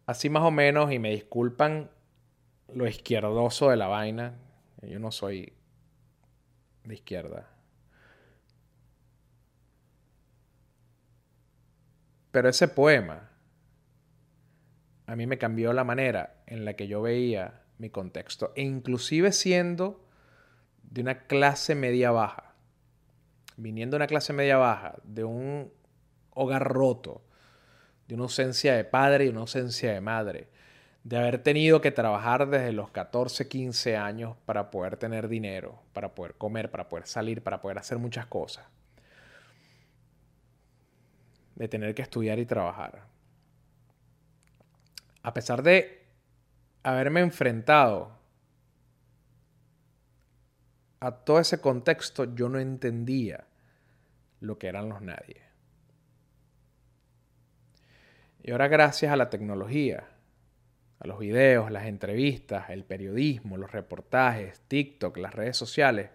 Así 0.05 0.29
más 0.29 0.43
o 0.43 0.51
menos, 0.51 0.91
y 0.91 0.99
me 0.99 1.11
disculpan 1.11 1.89
lo 2.73 2.87
izquierdoso 2.87 3.69
de 3.69 3.77
la 3.77 3.87
vaina, 3.87 4.35
yo 4.81 4.99
no 4.99 5.11
soy 5.11 5.53
de 6.83 6.93
izquierda. 6.93 7.47
Pero 12.31 12.49
ese 12.49 12.67
poema 12.67 13.29
a 15.07 15.15
mí 15.15 15.25
me 15.25 15.39
cambió 15.39 15.73
la 15.73 15.83
manera 15.83 16.43
en 16.45 16.65
la 16.65 16.75
que 16.75 16.87
yo 16.87 17.01
veía 17.01 17.63
mi 17.79 17.89
contexto, 17.89 18.51
e 18.55 18.61
inclusive 18.61 19.31
siendo 19.31 20.08
de 20.89 21.01
una 21.01 21.19
clase 21.27 21.75
media 21.75 22.11
baja, 22.11 22.53
viniendo 23.57 23.95
de 23.95 23.99
una 23.99 24.07
clase 24.07 24.33
media 24.33 24.57
baja, 24.57 24.95
de 25.03 25.23
un 25.23 25.71
hogar 26.31 26.67
roto, 26.67 27.21
de 28.07 28.15
una 28.15 28.23
ausencia 28.23 28.75
de 28.75 28.83
padre 28.83 29.25
y 29.25 29.29
una 29.29 29.41
ausencia 29.41 29.93
de 29.93 30.01
madre, 30.01 30.49
de 31.03 31.17
haber 31.17 31.43
tenido 31.43 31.79
que 31.79 31.91
trabajar 31.91 32.47
desde 32.49 32.73
los 32.73 32.89
14, 32.91 33.47
15 33.47 33.97
años 33.97 34.35
para 34.45 34.71
poder 34.71 34.97
tener 34.97 35.27
dinero, 35.27 35.81
para 35.93 36.13
poder 36.13 36.35
comer, 36.35 36.71
para 36.71 36.89
poder 36.89 37.07
salir, 37.07 37.43
para 37.43 37.61
poder 37.61 37.77
hacer 37.77 37.97
muchas 37.99 38.25
cosas. 38.25 38.65
De 41.55 41.67
tener 41.67 41.93
que 41.93 42.01
estudiar 42.01 42.39
y 42.39 42.45
trabajar. 42.45 43.03
A 45.21 45.33
pesar 45.33 45.61
de 45.61 46.05
haberme 46.83 47.19
enfrentado 47.19 48.18
a 50.99 51.11
todo 51.11 51.39
ese 51.39 51.61
contexto, 51.61 52.35
yo 52.35 52.49
no 52.49 52.59
entendía 52.59 53.45
lo 54.41 54.57
que 54.57 54.67
eran 54.67 54.89
los 54.89 55.01
nadie. 55.01 55.41
Y 58.41 58.51
ahora 58.51 58.67
gracias 58.67 59.11
a 59.11 59.15
la 59.15 59.29
tecnología, 59.29 60.07
a 60.99 61.07
los 61.07 61.19
videos, 61.19 61.71
las 61.71 61.85
entrevistas, 61.85 62.69
el 62.69 62.83
periodismo, 62.83 63.57
los 63.57 63.71
reportajes, 63.71 64.61
TikTok, 64.67 65.17
las 65.17 65.33
redes 65.33 65.57
sociales, 65.57 66.09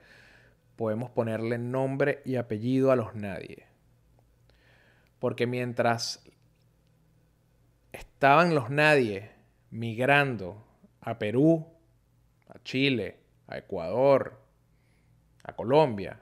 podemos 0.77 1.11
ponerle 1.11 1.59
nombre 1.59 2.23
y 2.25 2.37
apellido 2.37 2.90
a 2.90 2.97
los 2.97 3.14
nadie. 3.14 3.66
Porque 5.18 5.47
mientras 5.47 6.25
estaban 7.92 8.55
los 8.55 8.70
nadie 8.70 9.31
migrando 9.70 10.66
a 11.01 11.18
Perú, 11.18 11.66
a 12.49 12.62
Chile, 12.62 13.18
a 13.47 13.59
Ecuador, 13.59 14.43
a 15.44 15.52
Colombia, 15.54 16.20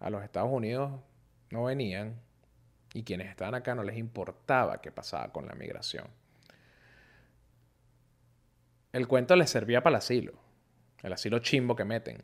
a 0.00 0.10
los 0.10 0.22
Estados 0.22 0.50
Unidos 0.50 1.00
no 1.50 1.64
venían 1.64 2.20
y 2.94 3.02
quienes 3.02 3.28
estaban 3.28 3.54
acá 3.54 3.74
no 3.74 3.82
les 3.82 3.96
importaba 3.96 4.80
qué 4.80 4.92
pasaba 4.92 5.32
con 5.32 5.46
la 5.46 5.54
migración. 5.54 6.06
El 8.92 9.06
cuento 9.06 9.36
les 9.36 9.50
servía 9.50 9.82
para 9.82 9.96
el 9.96 9.98
asilo, 9.98 10.32
el 11.02 11.12
asilo 11.12 11.40
chimbo 11.40 11.76
que 11.76 11.84
meten. 11.84 12.22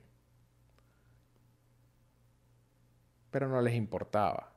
Pero 3.31 3.49
no 3.49 3.61
les 3.61 3.75
importaba. 3.75 4.53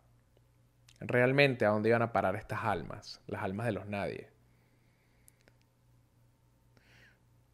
Realmente 0.99 1.65
a 1.65 1.69
dónde 1.69 1.89
iban 1.89 2.01
a 2.01 2.13
parar 2.13 2.35
estas 2.35 2.63
almas, 2.63 3.21
las 3.27 3.43
almas 3.43 3.65
de 3.65 3.71
los 3.73 3.87
nadie. 3.87 4.29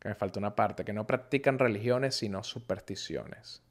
Que 0.04 0.10
me 0.10 0.16
falta 0.16 0.38
una 0.38 0.56
parte, 0.56 0.86
que 0.86 0.94
no 0.94 1.08
practican 1.08 1.58
religiones 1.58 2.14
sino 2.14 2.44
supersticiones. 2.44 3.64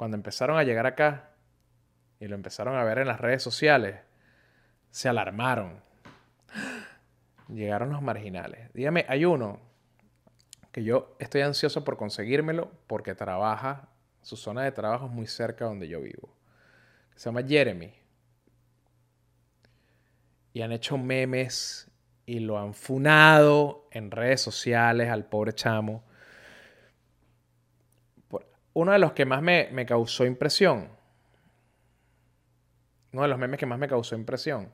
cuando 0.00 0.16
empezaron 0.16 0.56
a 0.56 0.62
llegar 0.62 0.86
acá 0.86 1.28
y 2.20 2.26
lo 2.26 2.34
empezaron 2.34 2.74
a 2.74 2.84
ver 2.84 3.00
en 3.00 3.06
las 3.06 3.20
redes 3.20 3.42
sociales, 3.42 4.00
se 4.90 5.10
alarmaron. 5.10 5.82
Llegaron 7.48 7.90
los 7.90 8.00
marginales. 8.00 8.72
Dígame, 8.72 9.04
hay 9.10 9.26
uno 9.26 9.60
que 10.72 10.84
yo 10.84 11.14
estoy 11.18 11.42
ansioso 11.42 11.84
por 11.84 11.98
conseguírmelo 11.98 12.70
porque 12.86 13.14
trabaja, 13.14 13.90
su 14.22 14.38
zona 14.38 14.62
de 14.62 14.72
trabajo 14.72 15.04
es 15.04 15.12
muy 15.12 15.26
cerca 15.26 15.66
donde 15.66 15.86
yo 15.86 16.00
vivo. 16.00 16.34
Se 17.14 17.28
llama 17.28 17.46
Jeremy. 17.46 17.92
Y 20.52 20.62
han 20.62 20.72
hecho 20.72 20.98
memes 20.98 21.90
y 22.26 22.40
lo 22.40 22.58
han 22.58 22.74
funado 22.74 23.88
en 23.90 24.10
redes 24.10 24.40
sociales 24.40 25.08
al 25.08 25.26
pobre 25.26 25.52
chamo 25.52 26.04
uno 28.72 28.92
de 28.92 28.98
los 28.98 29.12
que 29.12 29.24
más 29.24 29.42
me, 29.42 29.86
causó 29.86 30.24
impresión, 30.24 30.88
uno 33.12 33.22
de 33.22 33.28
los 33.28 33.38
memes 33.38 33.58
que 33.58 33.66
más 33.66 33.78
me 33.78 33.88
causó 33.88 34.14
impresión, 34.14 34.72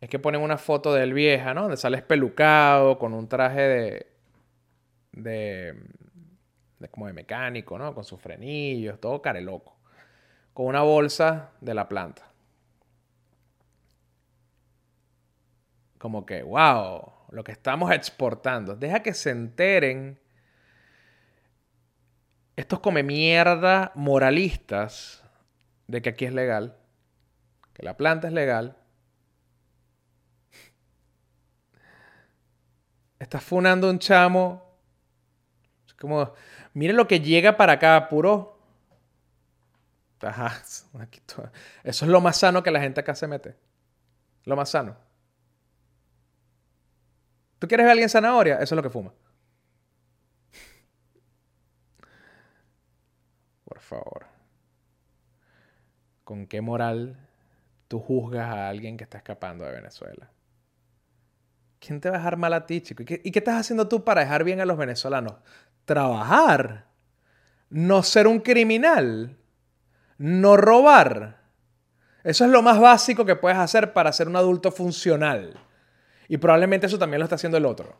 es 0.00 0.08
que 0.08 0.18
ponen 0.18 0.40
una 0.40 0.58
foto 0.58 0.94
de 0.94 1.02
él 1.02 1.12
vieja, 1.12 1.54
¿no? 1.54 1.62
Donde 1.62 1.76
sale 1.76 1.98
espelucado, 1.98 2.98
con 2.98 3.12
un 3.12 3.28
traje 3.28 3.60
de, 3.60 4.06
de, 5.12 5.74
de, 6.78 6.88
como 6.88 7.06
de 7.08 7.12
mecánico, 7.12 7.76
¿no? 7.78 7.94
Con 7.94 8.04
sus 8.04 8.20
frenillos, 8.20 9.00
todo 9.00 9.20
care 9.20 9.40
loco. 9.40 9.76
Con 10.54 10.66
una 10.66 10.82
bolsa 10.82 11.50
de 11.60 11.74
la 11.74 11.88
planta. 11.88 12.30
Como 15.98 16.24
que, 16.24 16.42
wow, 16.42 17.12
lo 17.30 17.44
que 17.44 17.52
estamos 17.52 17.92
exportando. 17.92 18.76
Deja 18.76 19.02
que 19.02 19.14
se 19.14 19.30
enteren 19.30 20.18
estos 22.58 22.80
come 22.80 23.04
mierda 23.04 23.92
moralistas 23.94 25.22
de 25.86 26.02
que 26.02 26.08
aquí 26.08 26.24
es 26.24 26.32
legal, 26.32 26.76
que 27.72 27.84
la 27.84 27.96
planta 27.96 28.26
es 28.26 28.32
legal, 28.32 28.76
estás 33.18 33.44
funando 33.44 33.88
un 33.88 34.00
chamo. 34.00 34.76
Es 35.86 35.94
como, 35.94 36.32
mire 36.74 36.92
lo 36.92 37.06
que 37.06 37.20
llega 37.20 37.56
para 37.56 37.74
acá, 37.74 38.08
puro. 38.08 38.58
Eso 41.84 42.04
es 42.04 42.10
lo 42.10 42.20
más 42.20 42.38
sano 42.38 42.64
que 42.64 42.72
la 42.72 42.80
gente 42.80 43.00
acá 43.00 43.14
se 43.14 43.28
mete. 43.28 43.56
Lo 44.44 44.56
más 44.56 44.70
sano. 44.70 44.96
¿Tú 47.58 47.68
quieres 47.68 47.84
ver 47.84 47.90
a 47.90 47.92
alguien 47.92 48.08
zanahoria? 48.08 48.54
Eso 48.56 48.74
es 48.74 48.76
lo 48.76 48.82
que 48.82 48.90
fuma. 48.90 49.12
favor. 53.88 54.26
¿Con 56.24 56.46
qué 56.46 56.60
moral 56.60 57.16
tú 57.88 57.98
juzgas 57.98 58.48
a 58.48 58.68
alguien 58.68 58.96
que 58.96 59.04
está 59.04 59.18
escapando 59.18 59.64
de 59.64 59.72
Venezuela? 59.72 60.30
¿Quién 61.80 62.00
te 62.00 62.10
va 62.10 62.16
a 62.16 62.18
dejar 62.18 62.36
mal 62.36 62.52
a 62.52 62.66
ti, 62.66 62.82
chico? 62.82 63.02
¿Y 63.02 63.06
qué, 63.06 63.20
¿Y 63.24 63.30
qué, 63.30 63.38
estás 63.38 63.58
haciendo 63.60 63.88
tú 63.88 64.04
para 64.04 64.20
dejar 64.20 64.44
bien 64.44 64.60
a 64.60 64.66
los 64.66 64.76
venezolanos? 64.76 65.34
Trabajar. 65.84 66.86
No 67.70 68.02
ser 68.02 68.26
un 68.26 68.40
criminal. 68.40 69.38
No 70.18 70.56
robar. 70.56 71.38
Eso 72.24 72.44
es 72.44 72.50
lo 72.50 72.62
más 72.62 72.78
básico 72.78 73.24
que 73.24 73.36
puedes 73.36 73.58
hacer 73.58 73.92
para 73.92 74.12
ser 74.12 74.28
un 74.28 74.36
adulto 74.36 74.70
funcional. 74.70 75.58
Y 76.28 76.36
probablemente 76.36 76.86
eso 76.86 76.98
también 76.98 77.20
lo 77.20 77.24
está 77.24 77.36
haciendo 77.36 77.56
el 77.56 77.64
otro. 77.64 77.98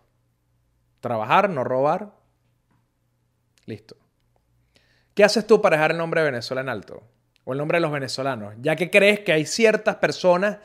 Trabajar, 1.00 1.48
no 1.48 1.64
robar. 1.64 2.12
Listo. 3.64 3.96
¿Qué 5.14 5.24
haces 5.24 5.46
tú 5.46 5.60
para 5.60 5.76
dejar 5.76 5.92
el 5.92 5.98
nombre 5.98 6.20
de 6.20 6.30
Venezuela 6.30 6.60
en 6.60 6.68
alto? 6.68 7.02
O 7.44 7.52
el 7.52 7.58
nombre 7.58 7.78
de 7.78 7.80
los 7.80 7.90
venezolanos. 7.90 8.54
Ya 8.60 8.76
que 8.76 8.90
crees 8.90 9.20
que 9.20 9.32
hay 9.32 9.46
ciertas 9.46 9.96
personas 9.96 10.58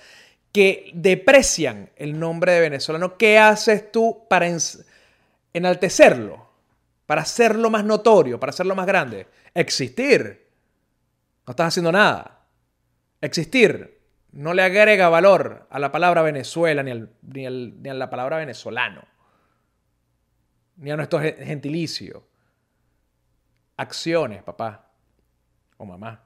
que 0.51 0.91
deprecian 0.93 1.89
el 1.95 2.19
nombre 2.19 2.51
de 2.51 2.59
venezolano, 2.59 3.17
¿qué 3.17 3.39
haces 3.39 3.91
tú 3.91 4.27
para 4.29 4.47
enaltecerlo? 5.53 6.47
Para 7.05 7.21
hacerlo 7.23 7.69
más 7.69 7.83
notorio, 7.83 8.39
para 8.39 8.51
hacerlo 8.51 8.75
más 8.75 8.85
grande. 8.85 9.27
Existir. 9.53 10.47
No 11.47 11.51
estás 11.51 11.69
haciendo 11.69 11.91
nada. 11.91 12.45
Existir 13.21 14.02
no 14.33 14.53
le 14.53 14.63
agrega 14.63 15.09
valor 15.09 15.67
a 15.69 15.79
la 15.79 15.91
palabra 15.91 16.21
Venezuela 16.23 16.83
ni, 16.83 16.91
ni, 17.21 17.45
a 17.45 17.93
la 17.93 18.09
palabra 18.09 18.37
venezolano, 18.37 19.03
ni 20.77 20.91
a 20.91 20.95
nuestro 20.95 21.19
gentilicio. 21.19 22.27
Acciones, 23.77 24.43
papá 24.43 24.91
o 25.77 25.85
mamá, 25.85 26.23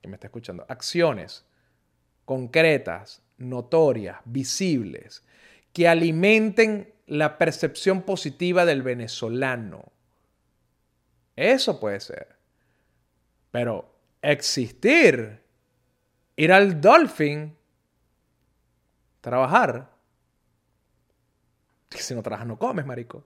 que 0.00 0.08
me 0.08 0.16
está 0.16 0.26
escuchando. 0.26 0.64
Acciones 0.68 1.44
concretas, 2.24 3.22
notorias, 3.38 4.18
visibles, 4.24 5.24
que 5.72 5.88
alimenten 5.88 6.94
la 7.06 7.38
percepción 7.38 8.02
positiva 8.02 8.64
del 8.64 8.82
venezolano. 8.82 9.92
Eso 11.36 11.78
puede 11.80 12.00
ser. 12.00 12.36
Pero 13.50 13.98
existir 14.22 15.42
ir 16.40 16.54
al 16.54 16.80
Dolphin, 16.80 17.54
trabajar. 19.20 19.90
Si 21.90 22.14
no 22.14 22.22
trabajas, 22.22 22.46
no 22.46 22.58
comes, 22.58 22.86
marico. 22.86 23.22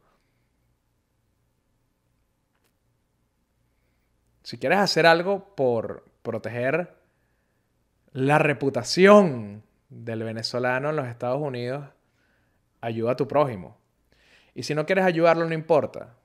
Si 4.42 4.58
quieres 4.58 4.78
hacer 4.78 5.06
algo 5.06 5.54
por 5.54 6.04
proteger 6.22 6.96
la 8.12 8.38
reputación 8.38 9.62
del 9.88 10.24
venezolano 10.24 10.90
en 10.90 10.96
los 10.96 11.06
Estados 11.06 11.40
Unidos, 11.40 11.86
ayuda 12.80 13.12
a 13.12 13.16
tu 13.16 13.28
prójimo. 13.28 13.78
Y 14.54 14.64
si 14.64 14.74
no 14.74 14.86
quieres 14.86 15.04
ayudarlo, 15.04 15.46
no 15.46 15.54
importa. 15.54 16.16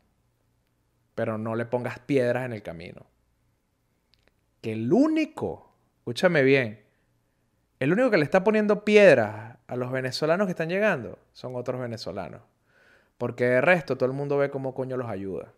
Pero 1.13 1.37
no 1.37 1.53
le 1.53 1.65
pongas 1.65 1.99
piedras 1.99 2.45
en 2.45 2.53
el 2.53 2.63
camino. 2.63 3.05
Que 4.61 4.73
el 4.73 4.91
único 4.91 5.68
escúchame 6.09 6.41
bien, 6.41 6.79
el 7.79 7.93
único 7.93 8.09
que 8.09 8.17
le 8.17 8.23
está 8.23 8.43
poniendo 8.43 8.83
piedras 8.83 9.57
a 9.67 9.75
los 9.75 9.91
venezolanos 9.91 10.47
que 10.47 10.51
están 10.51 10.67
llegando 10.67 11.19
son 11.33 11.55
otros 11.55 11.79
venezolanos. 11.79 12.41
Porque 13.19 13.45
de 13.45 13.61
resto 13.61 13.95
todo 13.95 14.09
el 14.09 14.15
mundo 14.15 14.35
ve 14.35 14.49
cómo 14.49 14.73
coño 14.73 14.97
los 14.97 15.07
ayuda. 15.07 15.53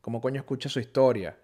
Cómo 0.00 0.22
coño 0.22 0.40
escucha 0.40 0.70
su 0.70 0.80
historia 0.80 1.36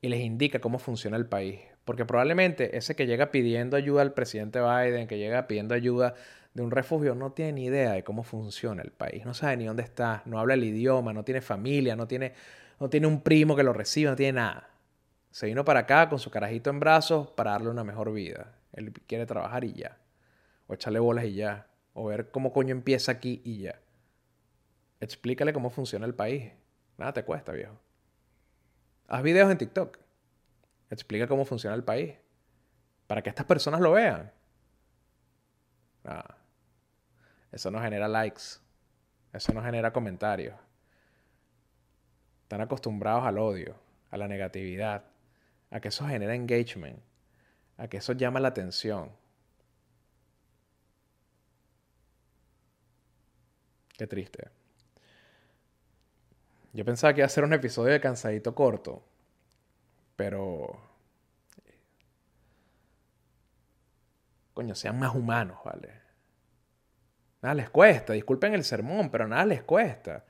y 0.00 0.08
les 0.08 0.22
indica 0.22 0.58
cómo 0.58 0.80
funciona 0.80 1.16
el 1.16 1.26
país. 1.26 1.60
Porque 1.84 2.04
probablemente 2.04 2.76
ese 2.76 2.96
que 2.96 3.06
llega 3.06 3.30
pidiendo 3.30 3.76
ayuda 3.76 4.02
al 4.02 4.12
presidente 4.12 4.58
Biden, 4.60 5.06
que 5.06 5.18
llega 5.18 5.46
pidiendo 5.46 5.76
ayuda 5.76 6.14
de 6.52 6.62
un 6.62 6.72
refugio, 6.72 7.14
no 7.14 7.30
tiene 7.30 7.52
ni 7.52 7.66
idea 7.66 7.92
de 7.92 8.02
cómo 8.02 8.24
funciona 8.24 8.82
el 8.82 8.90
país. 8.90 9.24
No 9.24 9.34
sabe 9.34 9.56
ni 9.58 9.66
dónde 9.66 9.84
está, 9.84 10.22
no 10.24 10.40
habla 10.40 10.54
el 10.54 10.64
idioma, 10.64 11.12
no 11.12 11.22
tiene 11.22 11.40
familia, 11.42 11.94
no 11.94 12.08
tiene, 12.08 12.32
no 12.80 12.90
tiene 12.90 13.06
un 13.06 13.20
primo 13.20 13.54
que 13.54 13.62
lo 13.62 13.72
reciba, 13.72 14.10
no 14.10 14.16
tiene 14.16 14.32
nada. 14.40 14.73
Se 15.34 15.46
vino 15.46 15.64
para 15.64 15.80
acá 15.80 16.08
con 16.08 16.20
su 16.20 16.30
carajito 16.30 16.70
en 16.70 16.78
brazos 16.78 17.28
para 17.32 17.50
darle 17.50 17.68
una 17.68 17.82
mejor 17.82 18.12
vida. 18.12 18.54
Él 18.72 18.92
quiere 18.92 19.26
trabajar 19.26 19.64
y 19.64 19.72
ya. 19.72 19.98
O 20.68 20.74
echarle 20.74 21.00
bolas 21.00 21.24
y 21.24 21.34
ya. 21.34 21.66
O 21.92 22.04
ver 22.04 22.30
cómo 22.30 22.52
coño 22.52 22.70
empieza 22.70 23.10
aquí 23.10 23.42
y 23.44 23.62
ya. 23.62 23.80
Explícale 25.00 25.52
cómo 25.52 25.70
funciona 25.70 26.06
el 26.06 26.14
país. 26.14 26.52
Nada 26.98 27.14
te 27.14 27.24
cuesta, 27.24 27.50
viejo. 27.50 27.76
Haz 29.08 29.24
videos 29.24 29.50
en 29.50 29.58
TikTok. 29.58 29.98
Explica 30.90 31.26
cómo 31.26 31.44
funciona 31.44 31.74
el 31.74 31.82
país. 31.82 32.14
Para 33.08 33.20
que 33.20 33.30
estas 33.30 33.46
personas 33.46 33.80
lo 33.80 33.90
vean. 33.90 34.30
Nada. 36.04 36.38
Eso 37.50 37.72
no 37.72 37.80
genera 37.80 38.06
likes. 38.06 38.60
Eso 39.32 39.52
no 39.52 39.64
genera 39.64 39.92
comentarios. 39.92 40.54
Están 42.42 42.60
acostumbrados 42.60 43.24
al 43.24 43.38
odio, 43.38 43.74
a 44.12 44.16
la 44.16 44.28
negatividad 44.28 45.02
a 45.74 45.80
que 45.80 45.88
eso 45.88 46.06
genera 46.06 46.36
engagement, 46.36 47.00
a 47.78 47.88
que 47.88 47.96
eso 47.96 48.12
llama 48.12 48.38
la 48.38 48.46
atención. 48.46 49.10
Qué 53.98 54.06
triste. 54.06 54.50
Yo 56.72 56.84
pensaba 56.84 57.12
que 57.12 57.22
iba 57.22 57.26
a 57.26 57.28
ser 57.28 57.42
un 57.42 57.54
episodio 57.54 57.92
de 57.92 58.00
cansadito 58.00 58.54
corto, 58.54 59.02
pero... 60.14 60.80
Coño, 64.52 64.76
sean 64.76 64.96
más 64.96 65.12
humanos, 65.12 65.58
¿vale? 65.64 65.90
Nada 67.42 67.56
les 67.56 67.68
cuesta, 67.68 68.12
disculpen 68.12 68.54
el 68.54 68.62
sermón, 68.62 69.10
pero 69.10 69.26
nada 69.26 69.44
les 69.44 69.64
cuesta. 69.64 70.24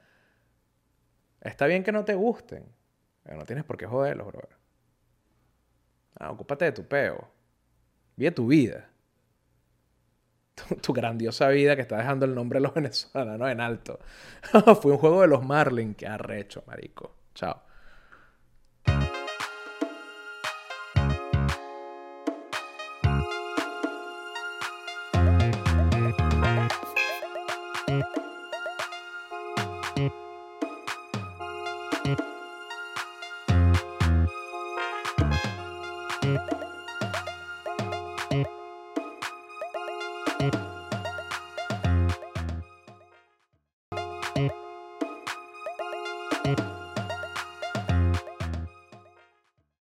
Está 1.43 1.67
bien 1.67 1.85
que 1.85 1.93
no 1.93 2.03
te 2.03 2.15
gusten, 2.15 2.65
pero 3.23 3.37
no 3.37 3.45
tienes 3.45 3.65
por 3.65 3.77
qué 3.77 3.87
joderlos, 3.87 4.27
bro. 4.29 4.63
Ah, 6.18 6.31
ocúpate 6.31 6.66
de 6.66 6.72
tu 6.72 6.87
peo. 6.87 7.29
Vive 8.16 8.31
tu 8.33 8.46
vida. 8.46 8.90
Tu, 10.83 10.92
grandiosa 10.92 11.48
vida 11.48 11.74
que 11.74 11.83
está 11.83 11.96
dejando 11.96 12.27
el 12.27 12.35
nombre 12.35 12.59
de 12.59 12.62
los 12.62 12.74
venezolanos 12.81 13.50
en 13.50 13.61
alto. 13.61 13.98
Fue 14.83 14.92
un 14.92 14.98
juego 14.98 15.22
de 15.22 15.29
los 15.29 15.44
Marlin. 15.44 15.94
Qué 15.94 16.07
arrecho, 16.07 16.62
marico. 16.66 17.16
Chao. 17.35 17.62